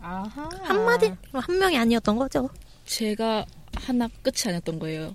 [0.00, 0.48] 아하.
[0.62, 2.48] 한마디, 한 명이 아니었던 거죠.
[2.86, 5.12] 제가 하나 끝이 아니었던 거예요.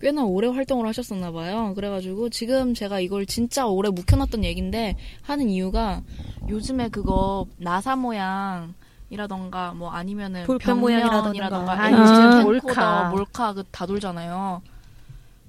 [0.00, 1.72] 꽤나 오래 활동을 하셨었나 봐요.
[1.74, 6.02] 그래가지고 지금 제가 이걸 진짜 오래 묵혀놨던 얘긴데 하는 이유가
[6.48, 8.74] 요즘에 그거 나사 모양
[9.10, 11.22] 이라던가 뭐 아니면은 볼펜 모양이라던가.
[11.32, 13.10] 벽면이라던가 아, LG 몰카.
[13.10, 14.62] 몰카 그 다 돌잖아요.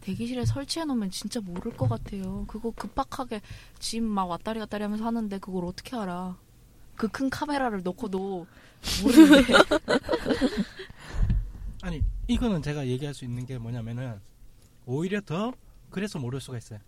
[0.02, 2.44] 대기실에 설치해 놓으면 진짜 모를 것 같아요.
[2.48, 3.40] 그거 급박하게
[3.80, 6.36] 짐막 왔다리 갔다리 하면서 하는데 그걸 어떻게 알아?
[6.96, 8.46] 그 큰 카메라를 놓고도
[9.04, 9.54] 모르는데
[11.84, 14.20] 아니 이거는 제가 얘기할 수 있는 게 뭐냐면은
[14.86, 15.54] 오히려 더
[15.90, 16.80] 그래서 모를 수가 있어요.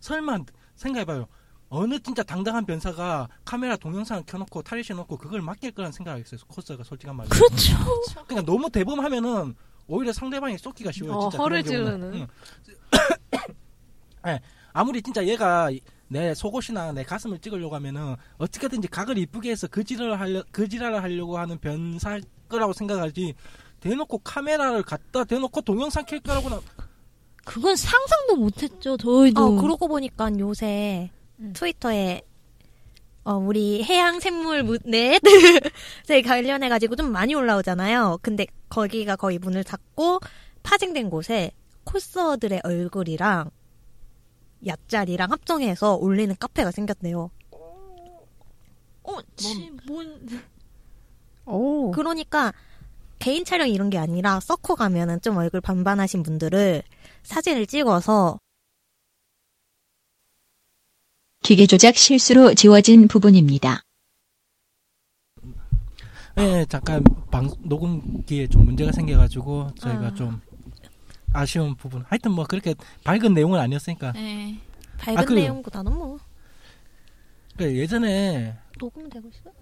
[0.00, 0.40] 설마
[0.76, 1.26] 생각해봐요.
[1.68, 6.40] 어느 진짜 당당한 변사가 카메라 동영상을 켜놓고 탈의실 놓고 그걸 맡길 거란 생각하겠어요.
[6.46, 7.30] 코스가 솔직한 말로.
[7.30, 7.74] 그렇죠.
[8.26, 9.54] 그러니까 너무 대범하면은
[9.86, 11.14] 오히려 상대방이 쏟기가 쉬워요.
[11.14, 12.12] 어, 진짜 허를 그런 경우는.
[12.12, 12.28] 찌르는.
[13.46, 13.56] 응.
[14.28, 14.40] 예,
[14.72, 15.70] 아무리 진짜 얘가
[16.08, 21.02] 내 속옷이나 내 가슴을 찍으려고 하면은 어떻게든지 각을 이쁘게 해서 그 지랄을 하려 그 지랄을
[21.02, 23.34] 하려고 하는 변사일 거라고 생각하지.
[23.80, 26.58] 대놓고 카메라를 갖다 대놓고 동영상 켤 거라고는
[27.44, 28.96] 그건 상상도 못했죠.
[28.96, 29.42] 저희도.
[29.42, 31.10] 어, 그러고 보니까 요새
[31.54, 32.22] 트위터에
[33.24, 35.20] 어, 우리 해양 생물 넷에
[36.24, 38.18] 관련해 가지고 좀 많이 올라오잖아요.
[38.22, 40.20] 근데 거기가 거의 문을 닫고
[40.62, 41.52] 파생된 곳에
[41.84, 43.50] 코스어들의 얼굴이랑
[44.66, 47.30] 얕자리랑 합성해서 올리는 카페가 생겼대요.
[49.04, 50.28] 어, 지, 뭔.
[51.46, 51.90] 오.
[51.90, 52.52] 그러니까
[53.18, 56.82] 개인 촬영 이런 게 아니라 서커 가면은 좀 얼굴 반반하신 분들을
[57.24, 58.38] 사진을 찍어서
[61.42, 63.82] 기계 조작 실수로 지워진 부분입니다.
[66.38, 70.14] 예, 잠깐 방 녹음기에 좀 문제가 생겨가지고 저희가 아.
[70.14, 70.40] 좀
[71.32, 72.02] 아쉬운 부분.
[72.08, 74.12] 하여튼 뭐 그렇게 밝은 내용은 아니었으니까.
[74.12, 74.58] 네.
[74.98, 76.18] 밝은 아, 그- 내용보다는 뭐그
[77.76, 79.52] 예전에 녹음 되고 있어요.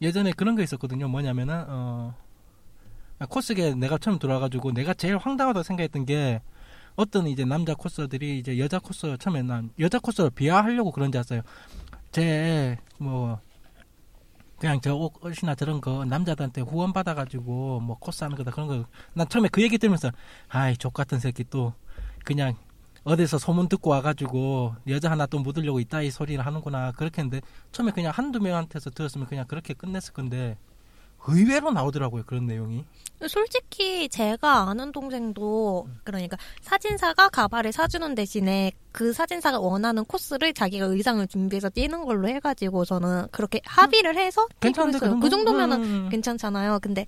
[0.00, 1.08] 예전에 그런 거 있었거든요.
[1.08, 2.23] 뭐냐면은 어 아,
[3.26, 6.40] 코스게 내가 처음 들어와가지고 내가 제일 황당하다고 생각했던 게
[6.96, 11.42] 어떤 이제 남자 코스들이 이제 여자 코스 처음에 난 여자 코스를 비하하려고 그런 줄 알았어요.
[12.12, 13.40] 제 뭐
[14.58, 19.28] 그냥 저 옷이나 저런 거 남자들한테 후원 받아가지고 뭐 코스 하는 거다 그런 거 난
[19.28, 20.10] 처음에 그 얘기 들으면서
[20.48, 21.74] 아이 족 같은 새끼 또
[22.24, 22.54] 그냥
[23.02, 27.90] 어디서 소문 듣고 와가지고 여자 하나 또 묻으려고 이따 이 소리를 하는구나 그렇게 했는데 처음에
[27.92, 30.56] 그냥 한두 명한테서 들었으면 그냥 그렇게 끝냈을 건데
[31.28, 32.84] 의외로 나오더라고요 그런 내용이
[33.28, 41.26] 솔직히 제가 아는 동생도 그러니까 사진사가 가발을 사주는 대신에 그 사진사가 원하는 코스를 자기가 의상을
[41.28, 45.20] 준비해서 뛰는 걸로 해가지고 저는 그렇게 합의를 해서 괜찮은데 했어요.
[45.20, 46.80] 그 정도면은 음, 괜찮잖아요.
[46.82, 47.06] 근데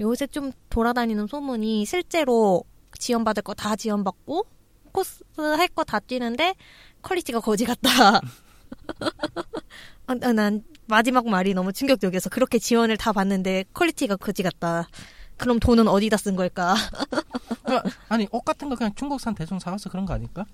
[0.00, 2.64] 요새 좀 돌아다니는 소문이 실제로
[2.98, 4.46] 지원받을 거 다 지원받고
[4.92, 6.54] 코스 할 거 다 뛰는데
[7.02, 8.20] 퀄리티가 거지 같다.
[10.06, 14.88] 아, 나- 난 마지막 말이 너무 충격적이어서 그렇게 지원을 다 받는데 퀄리티가 거지 같다.
[15.36, 16.74] 그럼 돈은 어디다 쓴 걸까?
[18.08, 20.44] 아니 옷 같은 거 그냥 중국산 대충 사와서 그런 거 아닐까?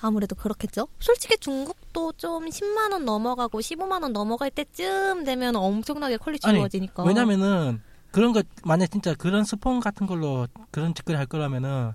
[0.00, 0.88] 아무래도 그렇겠죠.
[0.98, 7.04] 솔직히 중국도 좀 10만 원 넘어가고 15만 원 넘어갈 때쯤 되면 엄청나게 퀄리티 아니, 좋아지니까.
[7.04, 11.92] 왜냐면은 그런 거 만약 진짜 그런 스폰 같은 걸로 그런 짓거리 할 거라면은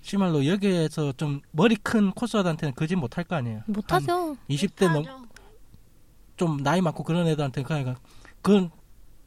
[0.00, 3.62] 시말로 여기에서 좀 머리 큰 코스들한테는 그짓못할 거 아니에요.
[3.66, 4.36] 못하죠.
[4.48, 5.04] 20대 넘
[6.36, 7.96] 좀 나이 많고 그런 애들한테 그냥
[8.40, 8.70] 그건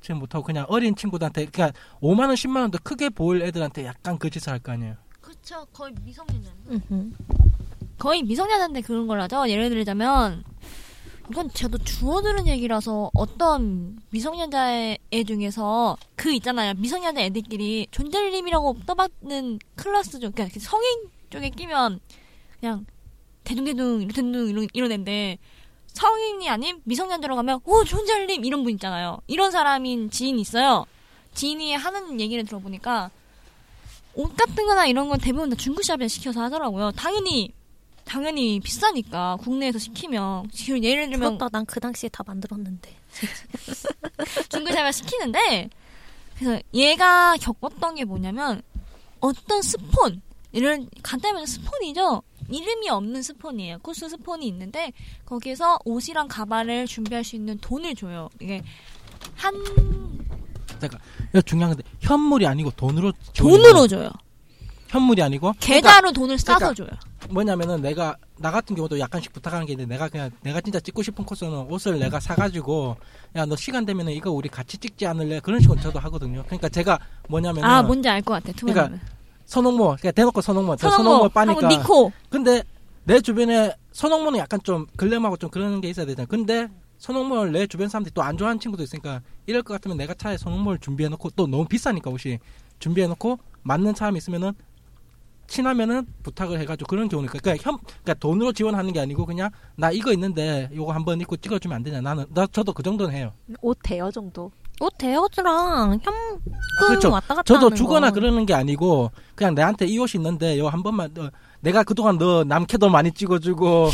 [0.01, 4.29] 지금 못하고 그냥 어린 친구들한테 그냥 5만 원 10만 원도 크게 보일 애들한테 약간 그
[4.29, 4.95] 짓을 할 거 아니에요.
[5.21, 5.65] 그쵸.
[5.73, 6.51] 거의 미성년자.
[6.69, 7.11] 음흠.
[7.97, 9.47] 거의 미성년자인데 그런 걸 하죠.
[9.49, 10.43] 예를 들자면
[11.31, 14.71] 이건 저도 주워 들은 얘기라서 어떤 미성년자
[15.11, 16.73] 애 중에서 그 있잖아요.
[16.75, 21.99] 미성년자 애들끼리 존잘님이라고 떠받는 클래스 중 그러니까 성인 쪽에 끼면
[22.59, 22.85] 그냥
[23.43, 25.39] 대둥대둥 대둥 이런 이런 애인데
[25.95, 29.19] 성인이 아닌 미성년자로 가면 오 존잘님 이런 분 있잖아요.
[29.27, 30.85] 이런 사람인 지인이 있어요.
[31.33, 33.09] 지인이 하는 얘기를 들어보니까
[34.13, 36.91] 옷 같은 거나 이런 건 대부분 다 중고샵에 시켜서 하더라고요.
[36.91, 37.53] 당연히
[38.03, 41.57] 당연히 비싸니까 국내에서 시키면 지금 예를 들면 부럽다.
[41.57, 42.93] 난그 당시에 다 만들었는데.
[44.49, 45.69] 중고샵에 시키는데
[46.37, 48.61] 그래서 얘가 겪었던 게 뭐냐면
[49.21, 52.21] 어떤 스폰 이런 간단히 말하면 스폰이죠.
[52.49, 53.79] 이름이 없는 스폰이에요.
[53.79, 54.91] 코스 스폰이 있는데
[55.25, 58.29] 거기에서 옷이랑 가발을 준비할 수 있는 돈을 줘요.
[58.39, 58.61] 이게
[59.35, 59.53] 한
[61.31, 63.11] 이거 중요한 건데 현물이 아니고 돈으로.
[63.35, 64.09] 돈으로 줘요.
[64.89, 66.89] 현물이 아니고 계좌로 돈을 싸서 그러니까 줘요.
[67.29, 71.25] 뭐냐면은 내가 나 같은 경우도 약간씩 부탁하는 게 있는데 내가 그냥 내가 진짜 찍고 싶은
[71.25, 72.95] 코스는 옷을 내가 사가지고
[73.35, 76.43] 야 너 시간 되면은 이거 우리 같이 찍지 않을래 그런 식으로 저도 하거든요.
[76.45, 78.51] 그러니까 제가 뭐냐면은 아 뭔지 알 것 같아.
[78.53, 78.75] 투마는.
[78.99, 79.05] 그러니까
[79.45, 82.11] 선홍모 그냥 대놓고 선홍모 저 선홍모 선홍모 빠니까 니코.
[82.29, 82.63] 근데
[83.03, 86.25] 내 주변에 선홍모는 약간 좀 글램하고 좀 그런 게 있어야 되잖아.
[86.27, 90.37] 근데 선홍모를 내 주변 사람들이 또 안 좋아하는 친구도 있으니까 이럴 것 같으면 내가 차라리
[90.37, 92.39] 선홍모를 준비해놓고 또 너무 비싸니까 옷이
[92.79, 94.53] 준비해놓고 맞는 사람이 있으면은
[95.47, 100.11] 친하면은 부탁을 해가지고 그런 경우니까 그러니까 현 그러니까 돈으로 지원하는 게 아니고 그냥 나 이거
[100.13, 103.31] 있는데 이거 한번 입고 찍어주면 안 되냐 나는 나 저도 그 정도는 해요.
[103.61, 104.51] 옷 대여 정도.
[104.79, 106.13] 옷 대여주랑 현금
[106.87, 107.11] 그렇죠.
[107.11, 108.15] 왔다 갔다 저도 주거나 거.
[108.15, 111.29] 그러는 게 아니고 그냥 내한테 이 옷이 있는데 이거 한 번만 너,
[111.61, 113.89] 내가 그동안 너 남캐도 많이 찍어주고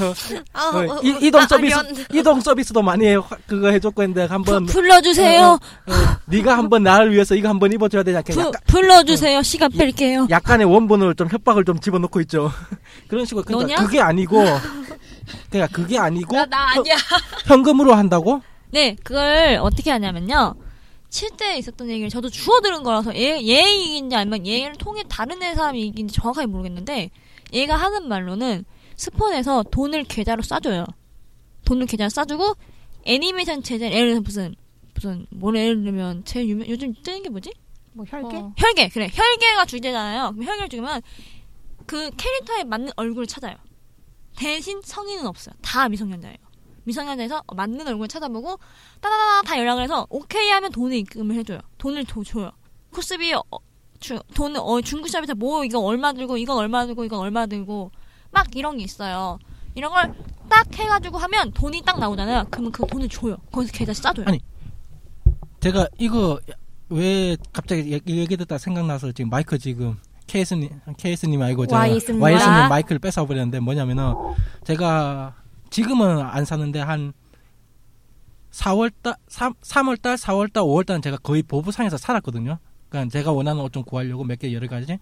[0.54, 2.04] 아, 어, 어, 이, 이동 아, 서비스 아니요.
[2.12, 3.16] 이동 서비스도 많이 해
[3.46, 5.42] 그거 해줬고 했는데 한번 불러주세요.
[5.42, 5.58] 어,
[6.26, 9.42] 네가 한번 나를 위해서 이거 한번 입어줘야 되지 않겠냐 부, 약간, 불러주세요.
[9.42, 10.28] 시간 뺄게요.
[10.30, 12.50] 약간의 원본을 좀 협박을 좀 집어넣고 있죠
[13.08, 13.84] 그런 식으로 그러니까 너냐?
[13.84, 14.44] 그게 아니고
[15.50, 16.94] 그러니까 그게 아니고 나, 나 아니야.
[17.46, 20.54] 현, 금으로 한다고 네, 그걸 어떻게 하냐면요.
[21.08, 25.42] 칠 때 있었던 얘기를 저도 주워 들은 거라서 얘, 얘 얘기인지 아니면 얘를 통해 다른
[25.42, 27.10] 애 사람이 얘기인지 정확하게 모르겠는데
[27.52, 28.64] 얘가 하는 말로는
[28.96, 30.84] 스폰에서 돈을 계좌로 싸줘요.
[31.64, 32.54] 돈을 계좌로 싸주고
[33.04, 34.54] 애니메이션 제작 예를 들어서 무슨
[34.94, 37.52] 무슨 뭐 예를 들면 제일 유명 요즘 뜨는 게 뭐지?
[37.92, 38.36] 뭐 혈계?
[38.36, 40.32] 어, 혈계 그래 혈계가 주제잖아요.
[40.32, 41.02] 그럼 혈계를 주면
[41.86, 43.56] 그 캐릭터에 맞는 얼굴을 찾아요.
[44.36, 45.54] 대신 성인은 없어요.
[45.60, 46.36] 다 미성년자예요.
[46.84, 48.58] 미성년자에서 맞는 얼굴을 찾아보고
[49.00, 51.58] 따다다다 다 연락을 해서 오케이 하면 돈을 입금을 해줘요.
[51.78, 52.50] 돈을 더 줘요.
[52.92, 53.42] 코스비 어,
[54.00, 57.90] 주, 돈 어, 중국샵에서 뭐 이거 얼마 들고 이건 얼마 들고 이건 얼마 들고
[58.30, 59.38] 막 이런 게 있어요.
[59.74, 60.14] 이런 걸
[60.50, 62.44] 딱 해가지고 하면 돈이 딱 나오잖아요.
[62.50, 63.36] 그러면 그 돈을 줘요.
[63.52, 64.26] 거기서 계좌 싸줘요.
[64.26, 64.40] 아니,
[65.60, 66.40] 제가 이거
[66.88, 71.78] 왜 갑자기 얘기, 얘기 듣다 생각나서 지금 마이크 지금 케이스님 케이스님 알고 제가.
[71.78, 74.12] 와이스님 마이크를 뺏어 버렸는데 뭐냐면은
[74.64, 75.34] 제가
[75.70, 77.12] 지금은 안 사는데 한
[78.52, 82.58] 4월달 3, 3월달 4월달 5월달은 제가 거의 보부상에서 살았거든요.
[82.88, 84.98] 그러니까 제가 원하는 옷 좀 구하려고 몇 개 여러 가지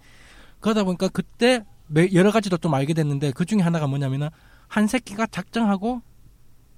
[0.60, 4.28] 그러다 보니까 그때 매- 여러 가지도 좀 알게 됐는데 그 중에 하나가 뭐냐면은
[4.66, 6.02] 한 새끼가 작정하고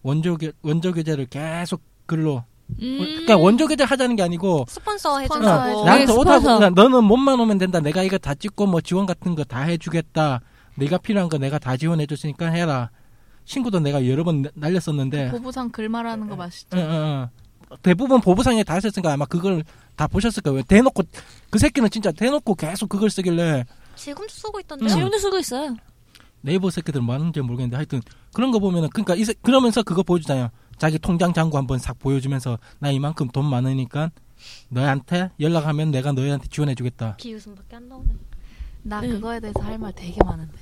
[0.03, 2.45] 원조 교 원조 교재를 계속 글로
[2.81, 2.99] 음.
[2.99, 6.59] 그러니까 원조 교재 하자는 게 아니고 스폰서 어, 해주고 스폰서 나한테.
[6.59, 7.81] 그냥 너는 몸만 오면 된다.
[7.81, 10.41] 내가 이거 다 찍고 뭐 지원 같은 거 다 해주겠다.
[10.77, 12.91] 네가 필요한 거 내가 다 지원해 줬으니까 해라.
[13.51, 16.69] 친구도 내가 여러 번 나- 날렸었는데 보부상 글 말하는 거 맞시죠?
[16.75, 17.29] 응, 응,
[17.73, 17.77] 응.
[17.83, 19.65] 대부분 보부상에 다 했었으니까 아마 그걸
[19.97, 20.63] 다 보셨을 거예요.
[20.63, 21.03] 대놓고
[21.51, 23.65] 그 새끼는 진짜 대놓고 계속 그걸 쓰길래
[23.97, 24.85] 지금도 쓰고 있던데.
[24.85, 24.89] 음.
[24.89, 25.75] 지금도 쓰고 있어요.
[26.43, 28.01] 네이버 새끼들 뭐 하는지 모르겠는데 하여튼
[28.33, 30.51] 그런 거 보면은 그러니까 이 새- 그러면서 그거 보여주잖아요.
[30.79, 34.11] 자기 통장 잔고 한번 싹 보여주면서 나 이만큼 돈 많으니까
[34.69, 37.17] 너한테 연락하면 내가 너희한테 지원해주겠다.
[37.17, 38.09] 기웃음밖에 안 나오네.
[38.83, 39.11] 나 응.
[39.11, 40.53] 그거에 대해서 할 말 되게 많은데.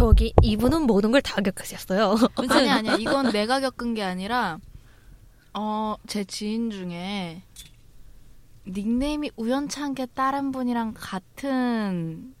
[0.00, 2.16] 저기 이분은 모든 걸 다 겪으셨어요.
[2.48, 2.96] 아니 아니야.
[2.98, 4.58] 이건 내가 겪은 게 아니라
[5.52, 7.42] 어 제 지인 중에
[8.66, 12.34] 닉네임이 우연찮게 다른 분이랑 같은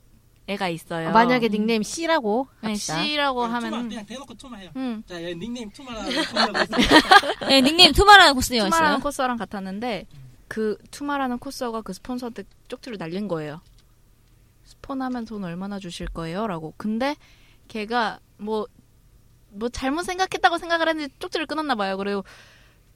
[0.46, 1.10] 애가 있어요.
[1.10, 2.74] 아, 만약에 닉네임 C라고 네.
[2.74, 4.70] C라고 투마, 하면 그냥 대놓고 투마해요.
[4.76, 5.02] 응.
[5.06, 6.02] 자, 얘 닉네임 투마라.
[6.08, 7.48] 투마라고 있어요.
[7.48, 9.00] 네, 닉네임 투마라는 코스가 투마라는.
[9.00, 10.06] 코스랑 같았는데
[10.48, 13.60] 그 투마라는 코스가 그 스폰서한테 쪽지를 날린 거예요.
[14.64, 16.46] 스폰하면 돈 얼마나 주실 거예요?
[16.46, 16.72] 라고.
[16.78, 17.16] 근데
[17.70, 18.66] 걔가 뭐,
[19.48, 21.96] 뭐 잘못 생각했다고 생각을 했는데 쪽지를 끊었나 봐요.
[21.96, 22.24] 그리고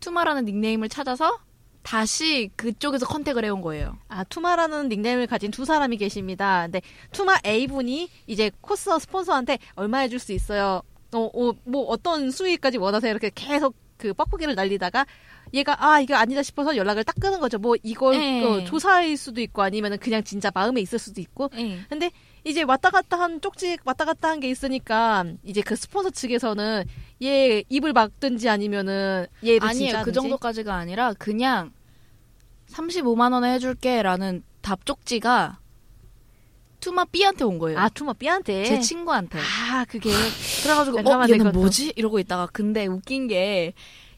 [0.01, 1.39] 투마라는 닉네임을 찾아서
[1.83, 3.97] 다시 그쪽에서 컨택을 해온 거예요.
[4.09, 6.63] 아, 투마라는 닉네임을 가진 두 사람이 계십니다.
[6.63, 6.81] 근데
[7.13, 10.83] 투마 A분이 이제 코스 스폰서한테 얼마 해줄 수 있어요.
[11.13, 13.11] 어, 어, 뭐 어떤 수익까지 원하세요?
[13.11, 15.07] 이렇게 계속 그 뻐꾸기를 날리다가
[15.53, 17.59] 얘가 아 이거 아니다 싶어서 연락을 딱 끊은 거죠.
[17.59, 18.45] 뭐 이걸 네.
[18.45, 21.51] 어, 조사일 수도 있고 아니면은 그냥 진짜 마음에 있을 수도 있고.
[21.55, 21.81] 네.
[21.89, 22.11] 근데
[22.45, 26.85] 이제 왔다 갔다 한 쪽지 왔다 갔다 한 게 있으니까 이제 그 스폰서 측에서는
[27.23, 30.03] 얘 입을 막든지 아니면은 얘를 아니에요.
[30.05, 30.13] 그.
[30.13, 31.73] 정도까지가 아니라 그냥
[32.69, 35.59] 35만 원에 해줄게라는 답 쪽지가
[36.81, 37.79] 투마 B한테 온 거예요.
[37.79, 39.39] 아 투마 B한테 제 친구한테.
[39.39, 40.11] 아 그게
[40.63, 41.53] 그래가지고 어 얘는.
[41.53, 43.73] 뭐지 이러고 있다가 근데 웃긴 게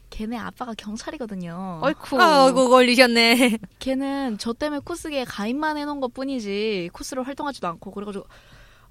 [0.09, 1.79] 걔네 아빠가 경찰이거든요.
[1.83, 3.57] 어이쿠 아이고 걸리셨네.
[3.79, 8.25] 걔는 저 때문에 코스계에 가입만 해놓은 것 뿐이지 코스를 활동하지도 않고 그래가지고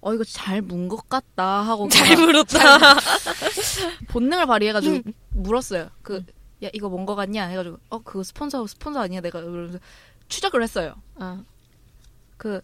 [0.03, 2.59] 어 이거 잘 문 것 같다 하고 잘 물었다.
[4.09, 5.89] 본능을 발휘해가지고 물었어요.
[6.03, 6.21] 그야
[6.73, 9.79] 이거 뭔 거 같냐 해가지고 어 그거 스폰서 스폰서 아니야 내가 그러면서
[10.29, 10.95] 추적을 했어요.
[11.17, 11.43] 어.
[12.37, 12.61] 그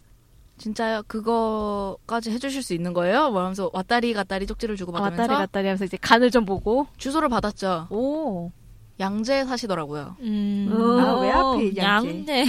[0.63, 3.31] 진짜요 그거까지 해주실 수 있는 거예요?
[3.31, 6.87] 뭐 하면서 왔다리 갔다리 쪽지를 주고 아, 받으면서 왔다리 갔다리 하면서 이제 간을 좀 보고
[6.95, 7.87] 주소를 받았죠.
[7.89, 8.49] 오
[8.97, 10.15] 양재에 사시더라고요.
[10.21, 10.69] 음.
[10.71, 12.09] 아, 왜 하필 양재?
[12.09, 12.45] 양재.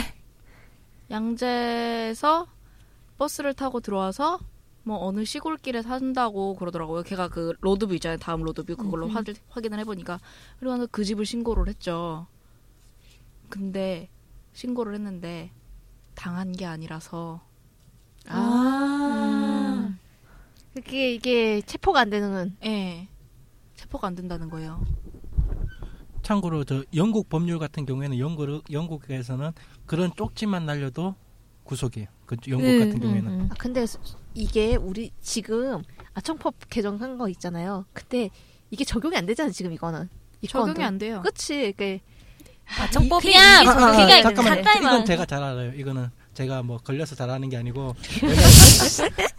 [1.10, 1.46] 양재
[2.10, 2.46] 에서
[3.18, 4.38] 버스를 타고 들어와서
[4.84, 7.02] 뭐 어느 시골길에 산다고 그러더라고요.
[7.02, 8.18] 걔가 그 로드뷰 있잖아요.
[8.18, 10.20] 다음 로드뷰 그걸로 화, 확인을 해보니까
[10.60, 12.28] 그러고 그 집을 신고를 했죠.
[13.48, 14.08] 근데
[14.52, 15.50] 신고를 했는데
[16.14, 17.40] 당한 게 아니라서
[18.28, 19.94] 아.
[20.74, 23.08] 그게 이게 체포가 안 되는 예
[23.76, 24.84] 체포가 안 된다는 거예요.
[26.22, 29.52] 참고로 저 영국 법률 같은 경우에는 영국 영국에서는
[29.86, 31.14] 그런 쪽지만 날려도
[31.64, 32.08] 구속이에요.
[32.26, 33.48] 그 영국 음, 같은 경우에는 음, 음.
[33.50, 33.98] 아, 근데 수-
[34.34, 35.82] 이게 우리 지금
[36.14, 37.84] 아청법 개정한 거 있잖아요.
[37.92, 38.30] 근데
[38.70, 40.08] 이게 적용이 안 되잖아, 지금 이거는.
[40.40, 40.82] 이 적용이 건도.
[40.84, 41.20] 안 돼요.
[41.22, 41.72] 그치.
[41.76, 41.98] 그
[42.80, 44.22] 아, 정법이 그냥 아, 아, 되는데.
[44.22, 45.04] 잠깐만 이건.
[45.04, 45.72] 제가 잘 알아요.
[45.74, 47.94] 이거는 제가 뭐 걸려서 잘하는 게 아니고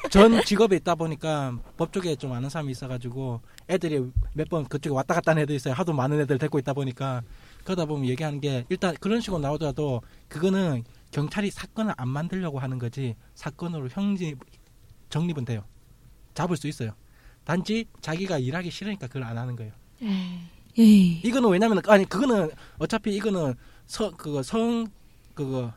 [0.10, 5.14] 전 직업에 있다 보니까 법 쪽에 좀 아는 사람이 있어가지고 애들이 몇 번 그쪽에 왔다
[5.16, 5.74] 갔다 하는 애들 있어요.
[5.74, 7.24] 하도 많은 애들 데리고 있다 보니까
[7.64, 13.16] 그러다 보면 얘기하는 게 일단 그런 식으로 나오더라도 그거는 경찰이 사건을 안 만들려고 하는 거지
[13.34, 14.38] 사건으로 형집
[15.10, 15.64] 정립은 돼요.
[16.34, 16.92] 잡을 수 있어요.
[17.44, 19.72] 단지 자기가 일하기 싫으니까 그걸 안 하는 거예요.
[20.78, 21.22] 에이.
[21.24, 23.56] 이거는 왜냐면 아니 그거는 어차피 이거는
[23.88, 24.88] 서 그거 성
[25.34, 25.74] 그거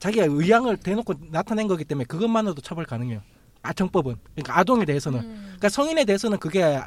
[0.00, 3.22] 자기가 의향을 대놓고 나타낸 거기 때문에 그것만으로도 처벌 가능해요.
[3.62, 6.80] 아청법은 그러니까 아동에 대해서는 그러니까 성인에 대해서는 그게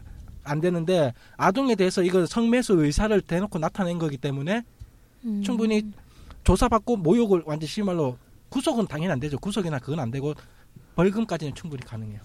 [0.43, 4.63] 안 되는데 아동에 대해서 이거 성매수 의사를 대놓고 나타낸 거기 때문에
[5.25, 5.41] 음.
[5.41, 5.91] 충분히
[6.43, 8.17] 조사받고 모욕을 완전 심말로
[8.49, 9.37] 구속은 당연히 안 되죠.
[9.39, 10.33] 구속이나 그건 안 되고
[10.95, 12.19] 벌금까지는 충분히 가능해요.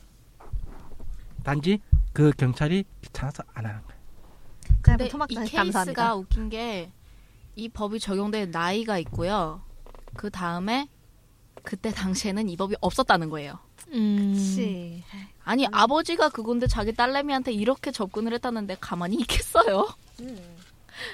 [1.44, 1.80] 단지
[2.12, 3.98] 그 경찰이 귀찮아서 안 하는 거예요.
[4.82, 6.14] 근데 이 케이스가 감사합니다.
[6.16, 6.90] 웃긴 게
[7.58, 9.60] 이 법이 적용된 나이가 있고요.
[10.18, 10.88] 그 다음에
[11.62, 13.60] 그때 당시에는 이 법이 없었다는 거예요.
[13.92, 14.32] 음.
[14.34, 15.04] 그치.
[15.44, 19.86] 아니 아버지가 그건데 자기 딸내미한테 이렇게 접근을 했다는데 가만히 있겠어요?
[20.20, 20.56] 음.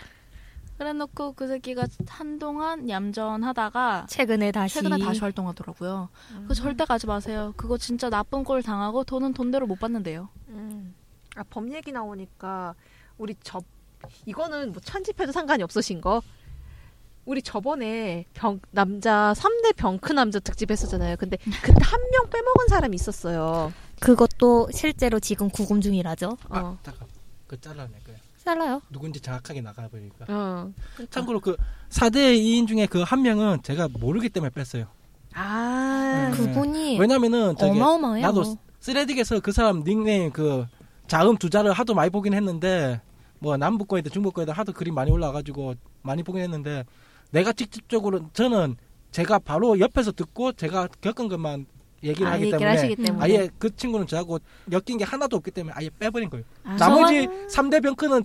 [0.78, 6.08] 그래놓고 그 새끼가 한동안 얌전하다가 최근에 다시 최근에 다시 활동하더라고요.
[6.48, 7.52] 그 절대 가지 마세요.
[7.58, 10.30] 그거 진짜 나쁜 꼴 당하고 돈은 돈대로 못 받는데요.
[10.48, 10.94] 음.
[11.36, 12.74] 아, 법 얘기 나오니까
[13.18, 13.60] 우리 저
[14.24, 16.22] 이거는 뭐 천집해도 상관이 없으신 거.
[17.24, 21.16] 우리 저번에 병 남자 3대 병크 남자 특집 했었잖아요.
[21.16, 23.72] 근데 그때 한 명 빼먹은 사람이 있었어요.
[24.00, 26.36] 그것도 실제로 지금 구금 중이라죠.
[26.50, 26.78] 아, 어.
[26.82, 27.08] 잠깐.
[27.46, 28.18] 그 잘라낼 거예요.
[28.44, 28.82] 잘라요.
[28.90, 30.26] 누군지 정확하게 나가버리니까.
[30.28, 30.70] 어.
[31.10, 31.56] 참고로 그
[31.88, 34.86] 4대 2인 중에 그 한 명은 제가 모르기 때문에 뺐어요.
[35.34, 36.30] 아.
[36.30, 36.36] 네.
[36.36, 38.26] 그분이 왜냐면은 저기 어마어마해요.
[38.26, 40.66] 나도 쓰레딕에서 그 사람 닉네임 그
[41.08, 43.00] 자음 두 자를 하도 많이 보긴 했는데
[43.38, 46.84] 뭐 남북권이든 중북권이든 하도 글이 많이 올라와가지고 많이 보긴 했는데
[47.34, 48.76] 내가 직접적으로 저는
[49.10, 51.66] 제가 바로 옆에서 듣고 제가 겪은 것만
[52.04, 53.24] 얘기를 아, 하기 때문에 때문에.
[53.24, 54.38] 아예 그 친구는 저하고
[54.70, 56.44] 엮인 게 하나도 없기 때문에 아예 빼버린 거예요.
[56.62, 56.76] 아.
[56.76, 58.22] 나머지 3대 병크는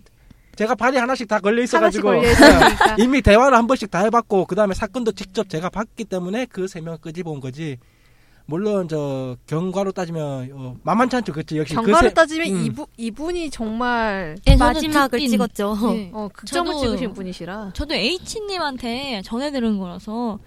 [0.55, 2.11] 제가 발이 하나씩 다 걸려 있어가지고.
[2.99, 6.79] 이미 대화를 한 번씩 다 해봤고 그 다음에 사건도 직접 제가 봤기 때문에 그 세
[6.81, 7.77] 명을 끄집어온 거지.
[8.49, 11.31] 물론 저 경과로 따지면 어, 만만치 않죠.
[11.33, 12.65] 그치 역시 그 경과로 세- 따지면 음.
[12.65, 15.77] 이분 이분이 정말 예, 마지막을 듣긴- 찍었죠.
[15.93, 16.09] 네.
[16.13, 17.71] 어, 극점을 저도- 찍으신 분이시라.
[17.75, 20.39] 저도 H님한테 전해 들은 거라서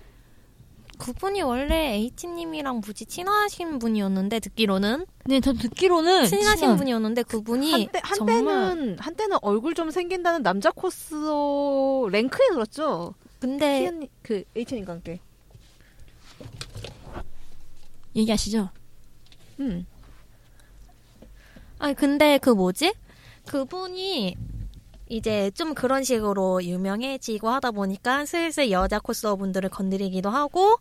[0.99, 8.01] 그분이 원래 H님이랑 무지 친하신 분이었는데 듣기로는 네, 저 듣기로는 친하신 친한- 분이었는데 그분이 한때
[8.03, 11.15] 한때는 한때는 얼굴 좀 생긴다는 남자 코스
[12.11, 13.15] 랭크에 들었죠.
[13.39, 15.21] 근데 희연 그 H님과 함께.
[18.15, 18.71] 얘기하시죠.
[19.61, 19.87] 음.
[21.79, 22.95] 아니 근데 그 뭐지?
[23.47, 24.37] 그분이
[25.09, 30.79] 이제 좀 그런 식으로 유명해지고 하다 보니까 슬슬 여자 코스어분들을 건드리기도 하고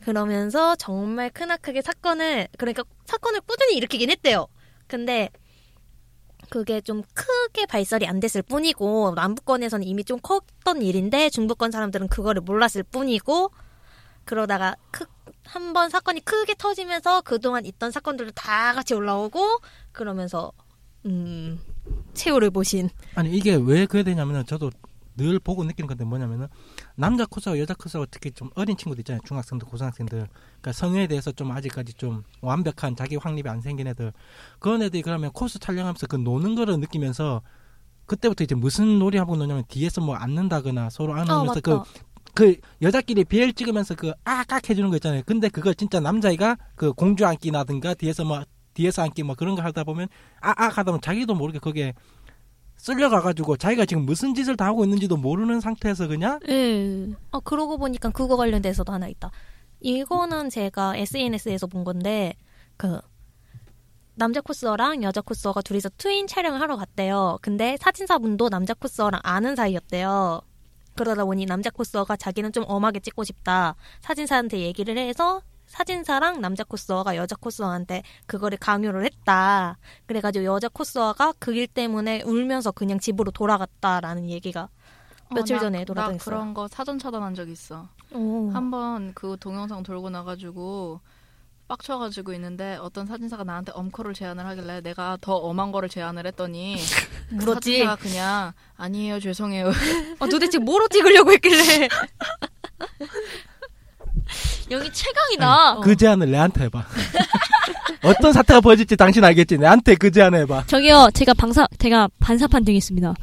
[0.00, 4.46] 그러면서 정말 크나크게 사건을 그러니까 사건을 꾸준히 일으키긴 했대요.
[4.86, 5.28] 근데
[6.50, 12.42] 그게 좀 크게 발설이 안 됐을 뿐이고 남부권에서는 이미 좀 컸던 일인데 중부권 사람들은 그거를
[12.42, 13.50] 몰랐을 뿐이고
[14.24, 14.76] 그러다가
[15.46, 19.58] 한 번 사건이 크게 터지면서 그동안 있던 사건들도 다 같이 올라오고
[19.92, 20.52] 그러면서
[21.06, 21.60] 음
[22.14, 22.88] 최후를 보신.
[23.14, 24.70] 아니 이게 왜 그래야 되냐면은 저도
[25.16, 26.48] 늘 보고 느끼는 건데 뭐냐면은
[26.96, 29.20] 남자 코스하고 여자 코스하고 특히 좀 어린 친구들 있잖아요.
[29.24, 30.26] 중학생들 고등학생들.
[30.28, 34.12] 그러니까 성에 대해서 좀 아직까지 좀 완벽한 자기 확립이 안 생긴 애들.
[34.58, 37.42] 그런 애들이 그러면 코스 촬영하면서 그 노는 거를 느끼면서
[38.06, 41.90] 그때부터 이제 무슨 놀이 하고 노냐면 뒤에서 뭐 앉는다거나 서로 어 안으면서 그 맞다
[42.34, 45.22] 그 여자끼리 비엘 찍으면서 그 아깍 해주는 거 있잖아요.
[45.24, 48.42] 근데 그거 진짜 남자애가 그 공주 앉기나든가 뒤에서 뭐
[48.74, 50.08] 뒤에서 앉기 뭐 그런 거 하다 보면
[50.40, 51.94] 아악 하다 보면 자기도 모르게 거기에
[52.76, 57.08] 쓸려가가지고 자기가 지금 무슨 짓을 다 하고 있는지도 모르는 상태에서 그냥 예.
[57.30, 59.30] 아 그러고 보니까 그거 관련돼서도 하나 있다
[59.80, 62.34] 이거는 제가 SNS에서 본 건데
[62.76, 63.00] 그
[64.16, 67.38] 남자 코스어랑 여자 코스어가 둘이서 트윈 촬영을 하러 갔대요.
[67.42, 70.40] 근데 사진사분도 남자 코스어랑 아는 사이였대요.
[70.96, 73.74] 그러다 보니 남자 코스어가 자기는 좀 엄하게 찍고 싶다.
[74.00, 79.78] 사진사한테 얘기를 해서 사진사랑 남자 코스어가 여자 코스어한테 그거를 강요를 했다.
[80.06, 84.68] 그래가지고 여자 코스어가 그 일 때문에 울면서 그냥 집으로 돌아갔다라는 얘기가
[85.34, 86.18] 며칠 어, 나- 전에 나 돌아다녔어요.
[86.24, 87.88] 그런 거 사전 차단한 적 있어.
[88.12, 88.50] 오.
[88.52, 91.00] 한번 그 동영상 돌고 나가지고
[91.74, 96.76] 빡쳐가지고 있는데 어떤 사진사가 나한테 엄커를 제안을 하길래 내가 더 엄한 거를 제안을 했더니
[97.30, 97.78] 그 물었지.
[97.78, 99.72] 사진사가 그냥 아니에요 죄송해요.
[100.20, 101.88] 어, 도대체 뭐로 찍으려고 했길래.
[104.70, 105.80] 여기 최강이다.
[105.80, 106.86] 그 제안을 내한테 해봐.
[108.02, 109.58] 어떤 사태가 벌어질지 당신 알겠지?
[109.58, 110.64] 내한테 그 제안을 해봐.
[110.66, 113.14] 저기요, 제가 방사, 제가 반사판 되겠습니다.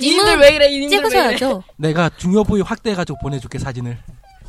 [0.00, 0.68] 이들 왜 이래?
[0.70, 0.88] 이들 왜 이래?
[0.88, 1.62] 찍으셔야죠.
[1.76, 3.98] 내가 중요 부위 확대해가지고 보내줄게 사진을.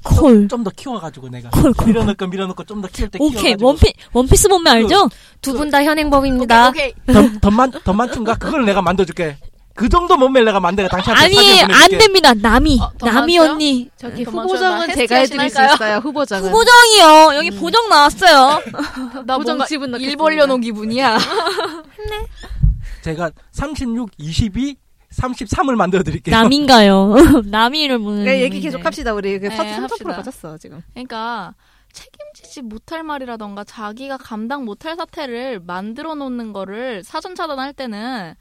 [0.04, 0.48] 콜.
[0.48, 1.88] 좀 더 키워가지고 내가 콜, 콜.
[1.88, 5.10] 밀어넣고 밀어넣고 좀 더 키울 때 오케이, 키워가지고 원피, 원피스 몸매 알죠?
[5.42, 6.70] 두 분 다 현행범입니다.
[6.70, 6.94] 오케이.
[7.08, 9.38] 더, 더만 더만 춘가 그걸 내가 만들어줄게.
[9.76, 11.98] 그 정도 몸매를 내가 만들어 당신한테 아니, 사진 안 보내줄게.
[11.98, 12.34] 됩니다.
[12.36, 12.80] 남이.
[12.80, 13.40] 어, 더 남이?
[13.40, 13.90] 언니.
[13.98, 15.62] 저기 그만 후보정은 좀 제가 해드릴 수?
[15.64, 15.96] 있어요.
[15.98, 16.48] 후보정은.
[16.52, 17.36] 후보정이요.
[17.38, 18.62] 여기 보정 나왔어요.
[19.26, 20.16] 나 보정 집은 일.
[20.16, 21.18] 벌려놓은 기분이야.
[23.02, 24.76] 제가 36, 22,
[25.16, 26.36] 33을 만들어 드릴게요.
[26.36, 27.16] 남인가요?
[27.46, 28.26] 남이를 보는.
[28.26, 29.14] 네, 얘기 계속 합시다.
[29.14, 30.16] 우리 그 네, 3% 합시다.
[30.16, 30.82] 빠졌어 지금.
[30.94, 31.54] 그러니까
[31.92, 38.34] 책임지지 못할 말이라던가 자기가 감당 못할 사태를 만들어 놓는 거를 사전 차단할 때는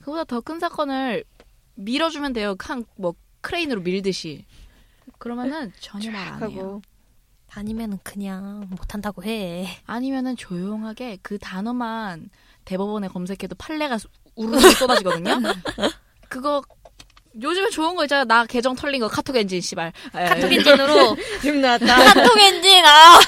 [0.00, 1.24] 그보다 더 큰 사건을
[1.74, 2.54] 밀어주면 돼요.
[2.56, 4.44] 칸뭐 크레인으로 밀듯이.
[5.18, 6.80] 그러면은 전혀 말 안 해요.
[7.52, 9.66] 아니면은 그냥 못한다고 해.
[9.86, 12.30] 아니면은 조용하게 그 단어만
[12.64, 14.06] 대법원에 검색해도 판례가 수-
[14.36, 15.32] 우르르 쏟아지거든요.
[16.30, 16.62] 그거
[17.40, 18.24] 요즘에 좋은 거 있잖아.
[18.24, 19.92] 나 계정 털린 거 카톡 인증 씨발.
[20.14, 21.86] 에, 카톡 인증으로 욕 나왔다.
[22.14, 23.18] 카톡 엔진, 아!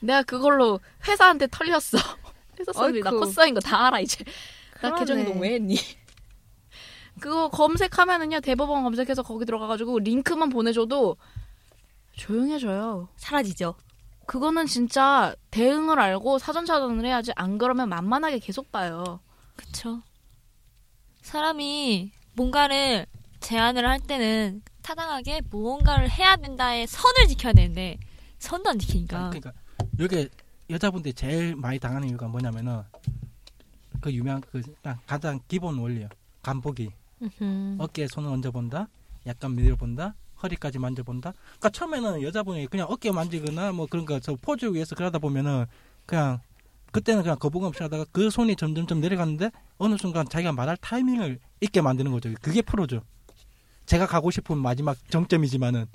[0.00, 1.98] 내가 그걸로 회사한테 털렸어.
[2.58, 3.10] 회사 사람들이 나.
[3.10, 4.24] 코스인 거 다 알아 이제.
[4.82, 4.98] 나 그러네.
[5.00, 5.78] 계정 이동 왜 했니?
[7.20, 11.16] 그거 검색하면은요 대법원 검색해서 거기 들어가가지고 링크만 보내줘도
[12.16, 13.08] 조용해져요.
[13.16, 13.74] 사라지죠.
[14.26, 19.20] 그거는 진짜 대응을 알고 사전 차단을 해야지 안 그러면 만만하게 계속 봐요.
[19.54, 20.02] 그쵸.
[21.30, 23.04] 사람이 뭔가를
[23.40, 27.98] 제안을 할 때는 타당하게 무언가를 해야 된다의 선을 지켜야 되는데,
[28.38, 29.30] 선도 안 지키니까.
[29.30, 29.52] 그러니까
[29.98, 30.28] 이게
[30.70, 32.80] 여자분들이 제일 많이 당하는 이유가 뭐냐면은
[34.00, 36.08] 그 유명 그딱 가장 기본 원리요.
[36.42, 36.90] 간보기.
[37.42, 37.76] 음.
[37.80, 38.86] 어깨에 손을 얹어본다.
[39.26, 40.14] 약간 밀어본다.
[40.44, 41.32] 허리까지 만져본다.
[41.32, 45.66] 그러니까 처음에는 여자분이 그냥 어깨 만지거나 뭐 그런 거 저 포즈 위해서 그러다 보면은
[46.04, 46.38] 그냥
[46.92, 51.80] 그때는 그냥 거부감 없이 하다가 그 손이 점점점 내려갔는데 어느 순간 자기가 말할 타이밍을 있게
[51.80, 52.32] 만드는 거죠.
[52.40, 53.02] 그게 프로죠.
[53.86, 55.86] 제가 가고 싶은 마지막 정점이지만은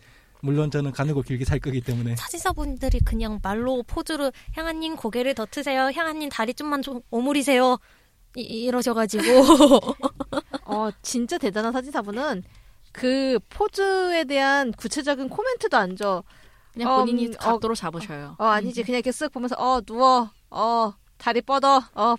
[0.41, 5.91] 물론 저는 가늘고 길게 살 거기 때문에 사진사분들이 그냥 말로 포즈로 향아님 고개를 더 트세요.
[5.93, 7.77] 향아님 다리 좀만 좀 오므리세요.
[8.35, 9.23] 이, 이러셔가지고
[10.65, 12.43] 어 진짜 대단한 사진사분은
[12.91, 16.23] 그 포즈에 대한 구체적인 코멘트도 안 줘.
[16.73, 18.35] 그냥 음, 본인이 어, 각도로 잡으셔요.
[18.39, 22.17] 어 아니지 그냥 이렇게 쓱 보면서 어 누워 어 다리 뻗어 어어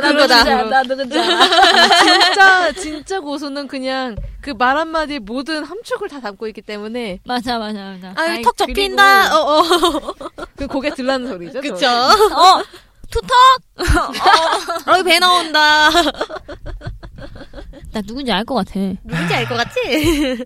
[0.00, 0.62] 그거다.
[0.64, 1.18] 나 누군지.
[1.20, 7.78] 진짜 진짜 고수는 그냥 그 말 한마디 모든 함축을 다 담고 있기 때문에 맞아, 맞아,
[7.82, 8.12] 맞아.
[8.16, 9.36] 아유 아이, 턱 접힌다.
[9.36, 9.62] 어, 어.
[10.56, 11.60] 그 고개 들라는 소리죠.
[11.60, 11.76] 그쵸.
[11.76, 11.90] 저.
[11.90, 12.62] 어!
[13.10, 13.30] 투턱!
[14.88, 15.90] 어, 배 나온다.
[17.92, 18.72] 나 누군지 알 것 같아.
[19.04, 20.44] 누군지 알 것 같지?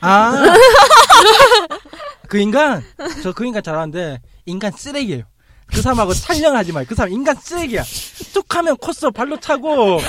[0.00, 0.32] 아.
[2.28, 2.82] 그 인간,
[3.22, 5.24] 저 그 인간 잘하는데, 인간 쓰레기예요.
[5.72, 6.84] 그 사람하고 촬영하지 마요.
[6.88, 7.84] 그 사람 인간 쓰레기야.
[8.32, 10.00] 툭 하면 코스 발로 차고,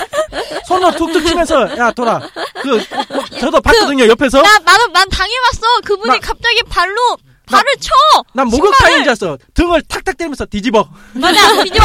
[0.66, 2.20] 손으로 툭툭 치면서, 야, 돌아.
[2.62, 2.68] 그,
[3.12, 4.40] 뭐, 저도 봤거든요, 옆에서.
[4.42, 5.80] 나, 나도, 난 당해봤어.
[5.84, 7.90] 그분이 나- 갑자기 발로, 발을 쳐!
[8.32, 9.38] 난 목욕탕인 줄 알았어.
[9.54, 10.88] 등을 탁탁 때리면서 뒤집어.
[11.14, 11.84] 맞아, 뒤집어!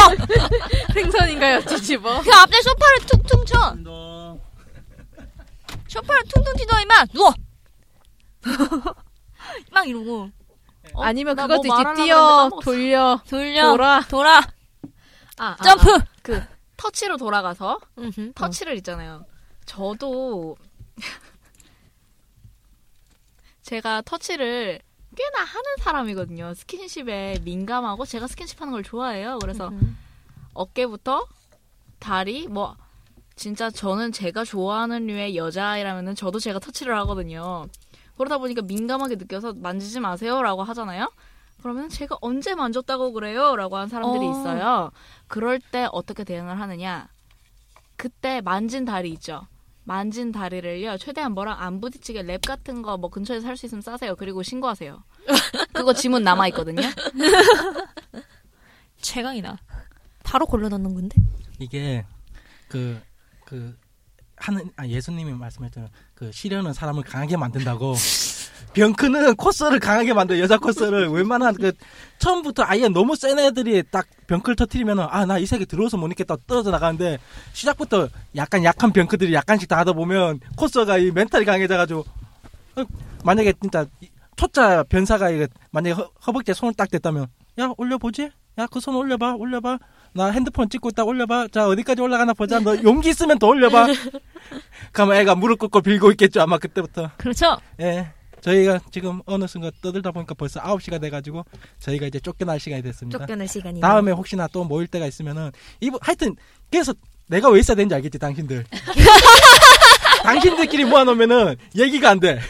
[0.94, 1.64] 생선인가요?
[1.64, 2.22] 뒤집어.
[2.22, 3.76] 그 앞에 소파를 퉁퉁 쳐!
[5.88, 7.34] 소파를 퉁퉁 치더니 막, 누워!
[9.72, 10.30] 막 이러고.
[10.96, 11.02] 어?
[11.02, 11.76] 아니면 나 그것도 뭐.
[11.76, 12.50] 말하려고 뛰어.
[12.62, 13.70] 돌려, 돌려.
[13.70, 14.00] 돌아.
[14.08, 14.38] 돌아.
[15.38, 15.94] 아, 아, 점프!
[15.94, 16.06] 아.
[16.22, 16.42] 그
[16.76, 18.32] 터치로 돌아가서 음흠.
[18.34, 19.24] 터치를 있잖아요.
[19.66, 20.56] 저도
[23.62, 24.80] 제가 터치를
[25.16, 26.54] 꽤나 하는 사람이거든요.
[26.54, 29.38] 스킨십에 민감하고 제가 스킨십 하는 걸 좋아해요.
[29.40, 29.96] 그래서 음.
[30.54, 31.26] 어깨부터
[31.98, 32.76] 다리 뭐
[33.34, 37.66] 진짜 저는 제가 좋아하는 류의 여자아이라면은 저도 제가 터치를 하거든요.
[38.16, 41.10] 그러다 보니까 민감하게 느껴서 만지지 마세요라고 하잖아요.
[41.62, 44.30] 그러면 제가 언제 만졌다고 그래요라고 하는 사람들이 어.
[44.30, 44.90] 있어요.
[45.26, 47.08] 그럴 때 어떻게 대응을 하느냐?
[47.96, 49.46] 그때 만진 다리 있죠.
[49.84, 54.16] 만진 다리를요 최대한 뭐랑 안 부딪히게 랩 같은 거 뭐 근처에 살수 있으면 싸세요.
[54.16, 55.02] 그리고 신고하세요.
[55.72, 56.82] 그거 지문 남아 있거든요.
[59.00, 59.58] 최강이다.
[60.24, 61.16] 바로 걸러넣는 건데.
[61.58, 62.04] 이게
[62.68, 63.00] 그
[63.44, 63.78] 그
[64.36, 65.90] 하는 아 예수님이 말씀했잖아요.
[66.14, 67.94] 그 시련은 사람을 강하게 만든다고.
[68.74, 71.08] 병크는 코스를 강하게 만들 여자 코스를.
[71.08, 71.72] 웬만한 그
[72.18, 76.36] 처음부터 아예 너무 센 애들이 딱 병크를 터트리면은 아 나 이 세계 들어와서 못 있겠다.
[76.46, 77.18] 떨어져 나가는데
[77.54, 82.00] 시작부터 약간 약한 병크들이 약간씩 다 하다 보면 코스가 이 멘탈이 강해져가지고
[82.76, 82.84] 어,
[83.24, 87.28] 만약에 진짜 이 초짜 변사가 이게 만약에 허, 허벅지에 손을 딱 댔다면
[87.58, 88.30] 야 올려보지?
[88.58, 89.78] 야 그 손 올려봐 올려봐
[90.16, 93.86] 나 핸드폰 찍고 있다 올려봐 자 어디까지 올라가나 보자 너 용기 있으면 더 올려봐
[94.92, 97.58] 그러면 애가 무릎 꿇고 빌고 있겠죠 아마 그때부터 그렇죠.
[97.80, 98.08] 예
[98.40, 101.44] 저희가 지금 어느 순간 떠들다 보니까 벌써 9시가 돼가지고
[101.80, 103.80] 저희가 이제 쫓겨날 시간이 됐습니다 쫓겨날 시간이.
[103.80, 105.50] 다음에 혹시나 또 모일 때가 있으면은
[105.80, 106.34] 이분 하여튼
[106.70, 106.94] 그래서
[107.28, 108.64] 내가 왜 있어야 되는지 알겠지 당신들
[110.22, 112.40] 당신들끼리 모아놓으면은 얘기가 안 돼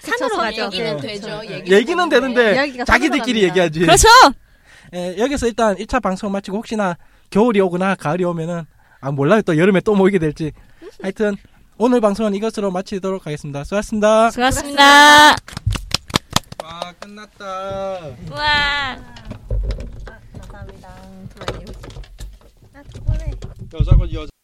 [0.00, 0.62] 산으로 가죠.
[0.66, 1.02] 얘기는 네.
[1.02, 1.40] 되죠.
[1.48, 4.08] 얘기 얘기는 되는데 자기들끼리 얘기하지 그렇죠.
[4.94, 6.96] 에, 여기서 일단 1차 방송 마치고 혹시나
[7.30, 8.64] 겨울이 오거나 가을이 오면은
[9.00, 10.52] 아 몰라요 또 여름에 또 모이게 될지
[11.02, 11.36] 하여튼
[11.78, 13.62] 오늘 방송은 이것으로 마치도록 하겠습니다.
[13.64, 14.30] 수고하셨습니다.
[14.30, 15.30] 수고하셨습니다.
[16.64, 17.44] 와 끝났다.
[18.30, 18.96] 와.
[18.96, 18.98] 아,
[20.40, 20.88] 감사합니다.
[21.04, 21.64] 음, 두 분이.
[22.74, 23.18] 아, 두 분이.
[23.78, 24.35] 여자고 여자.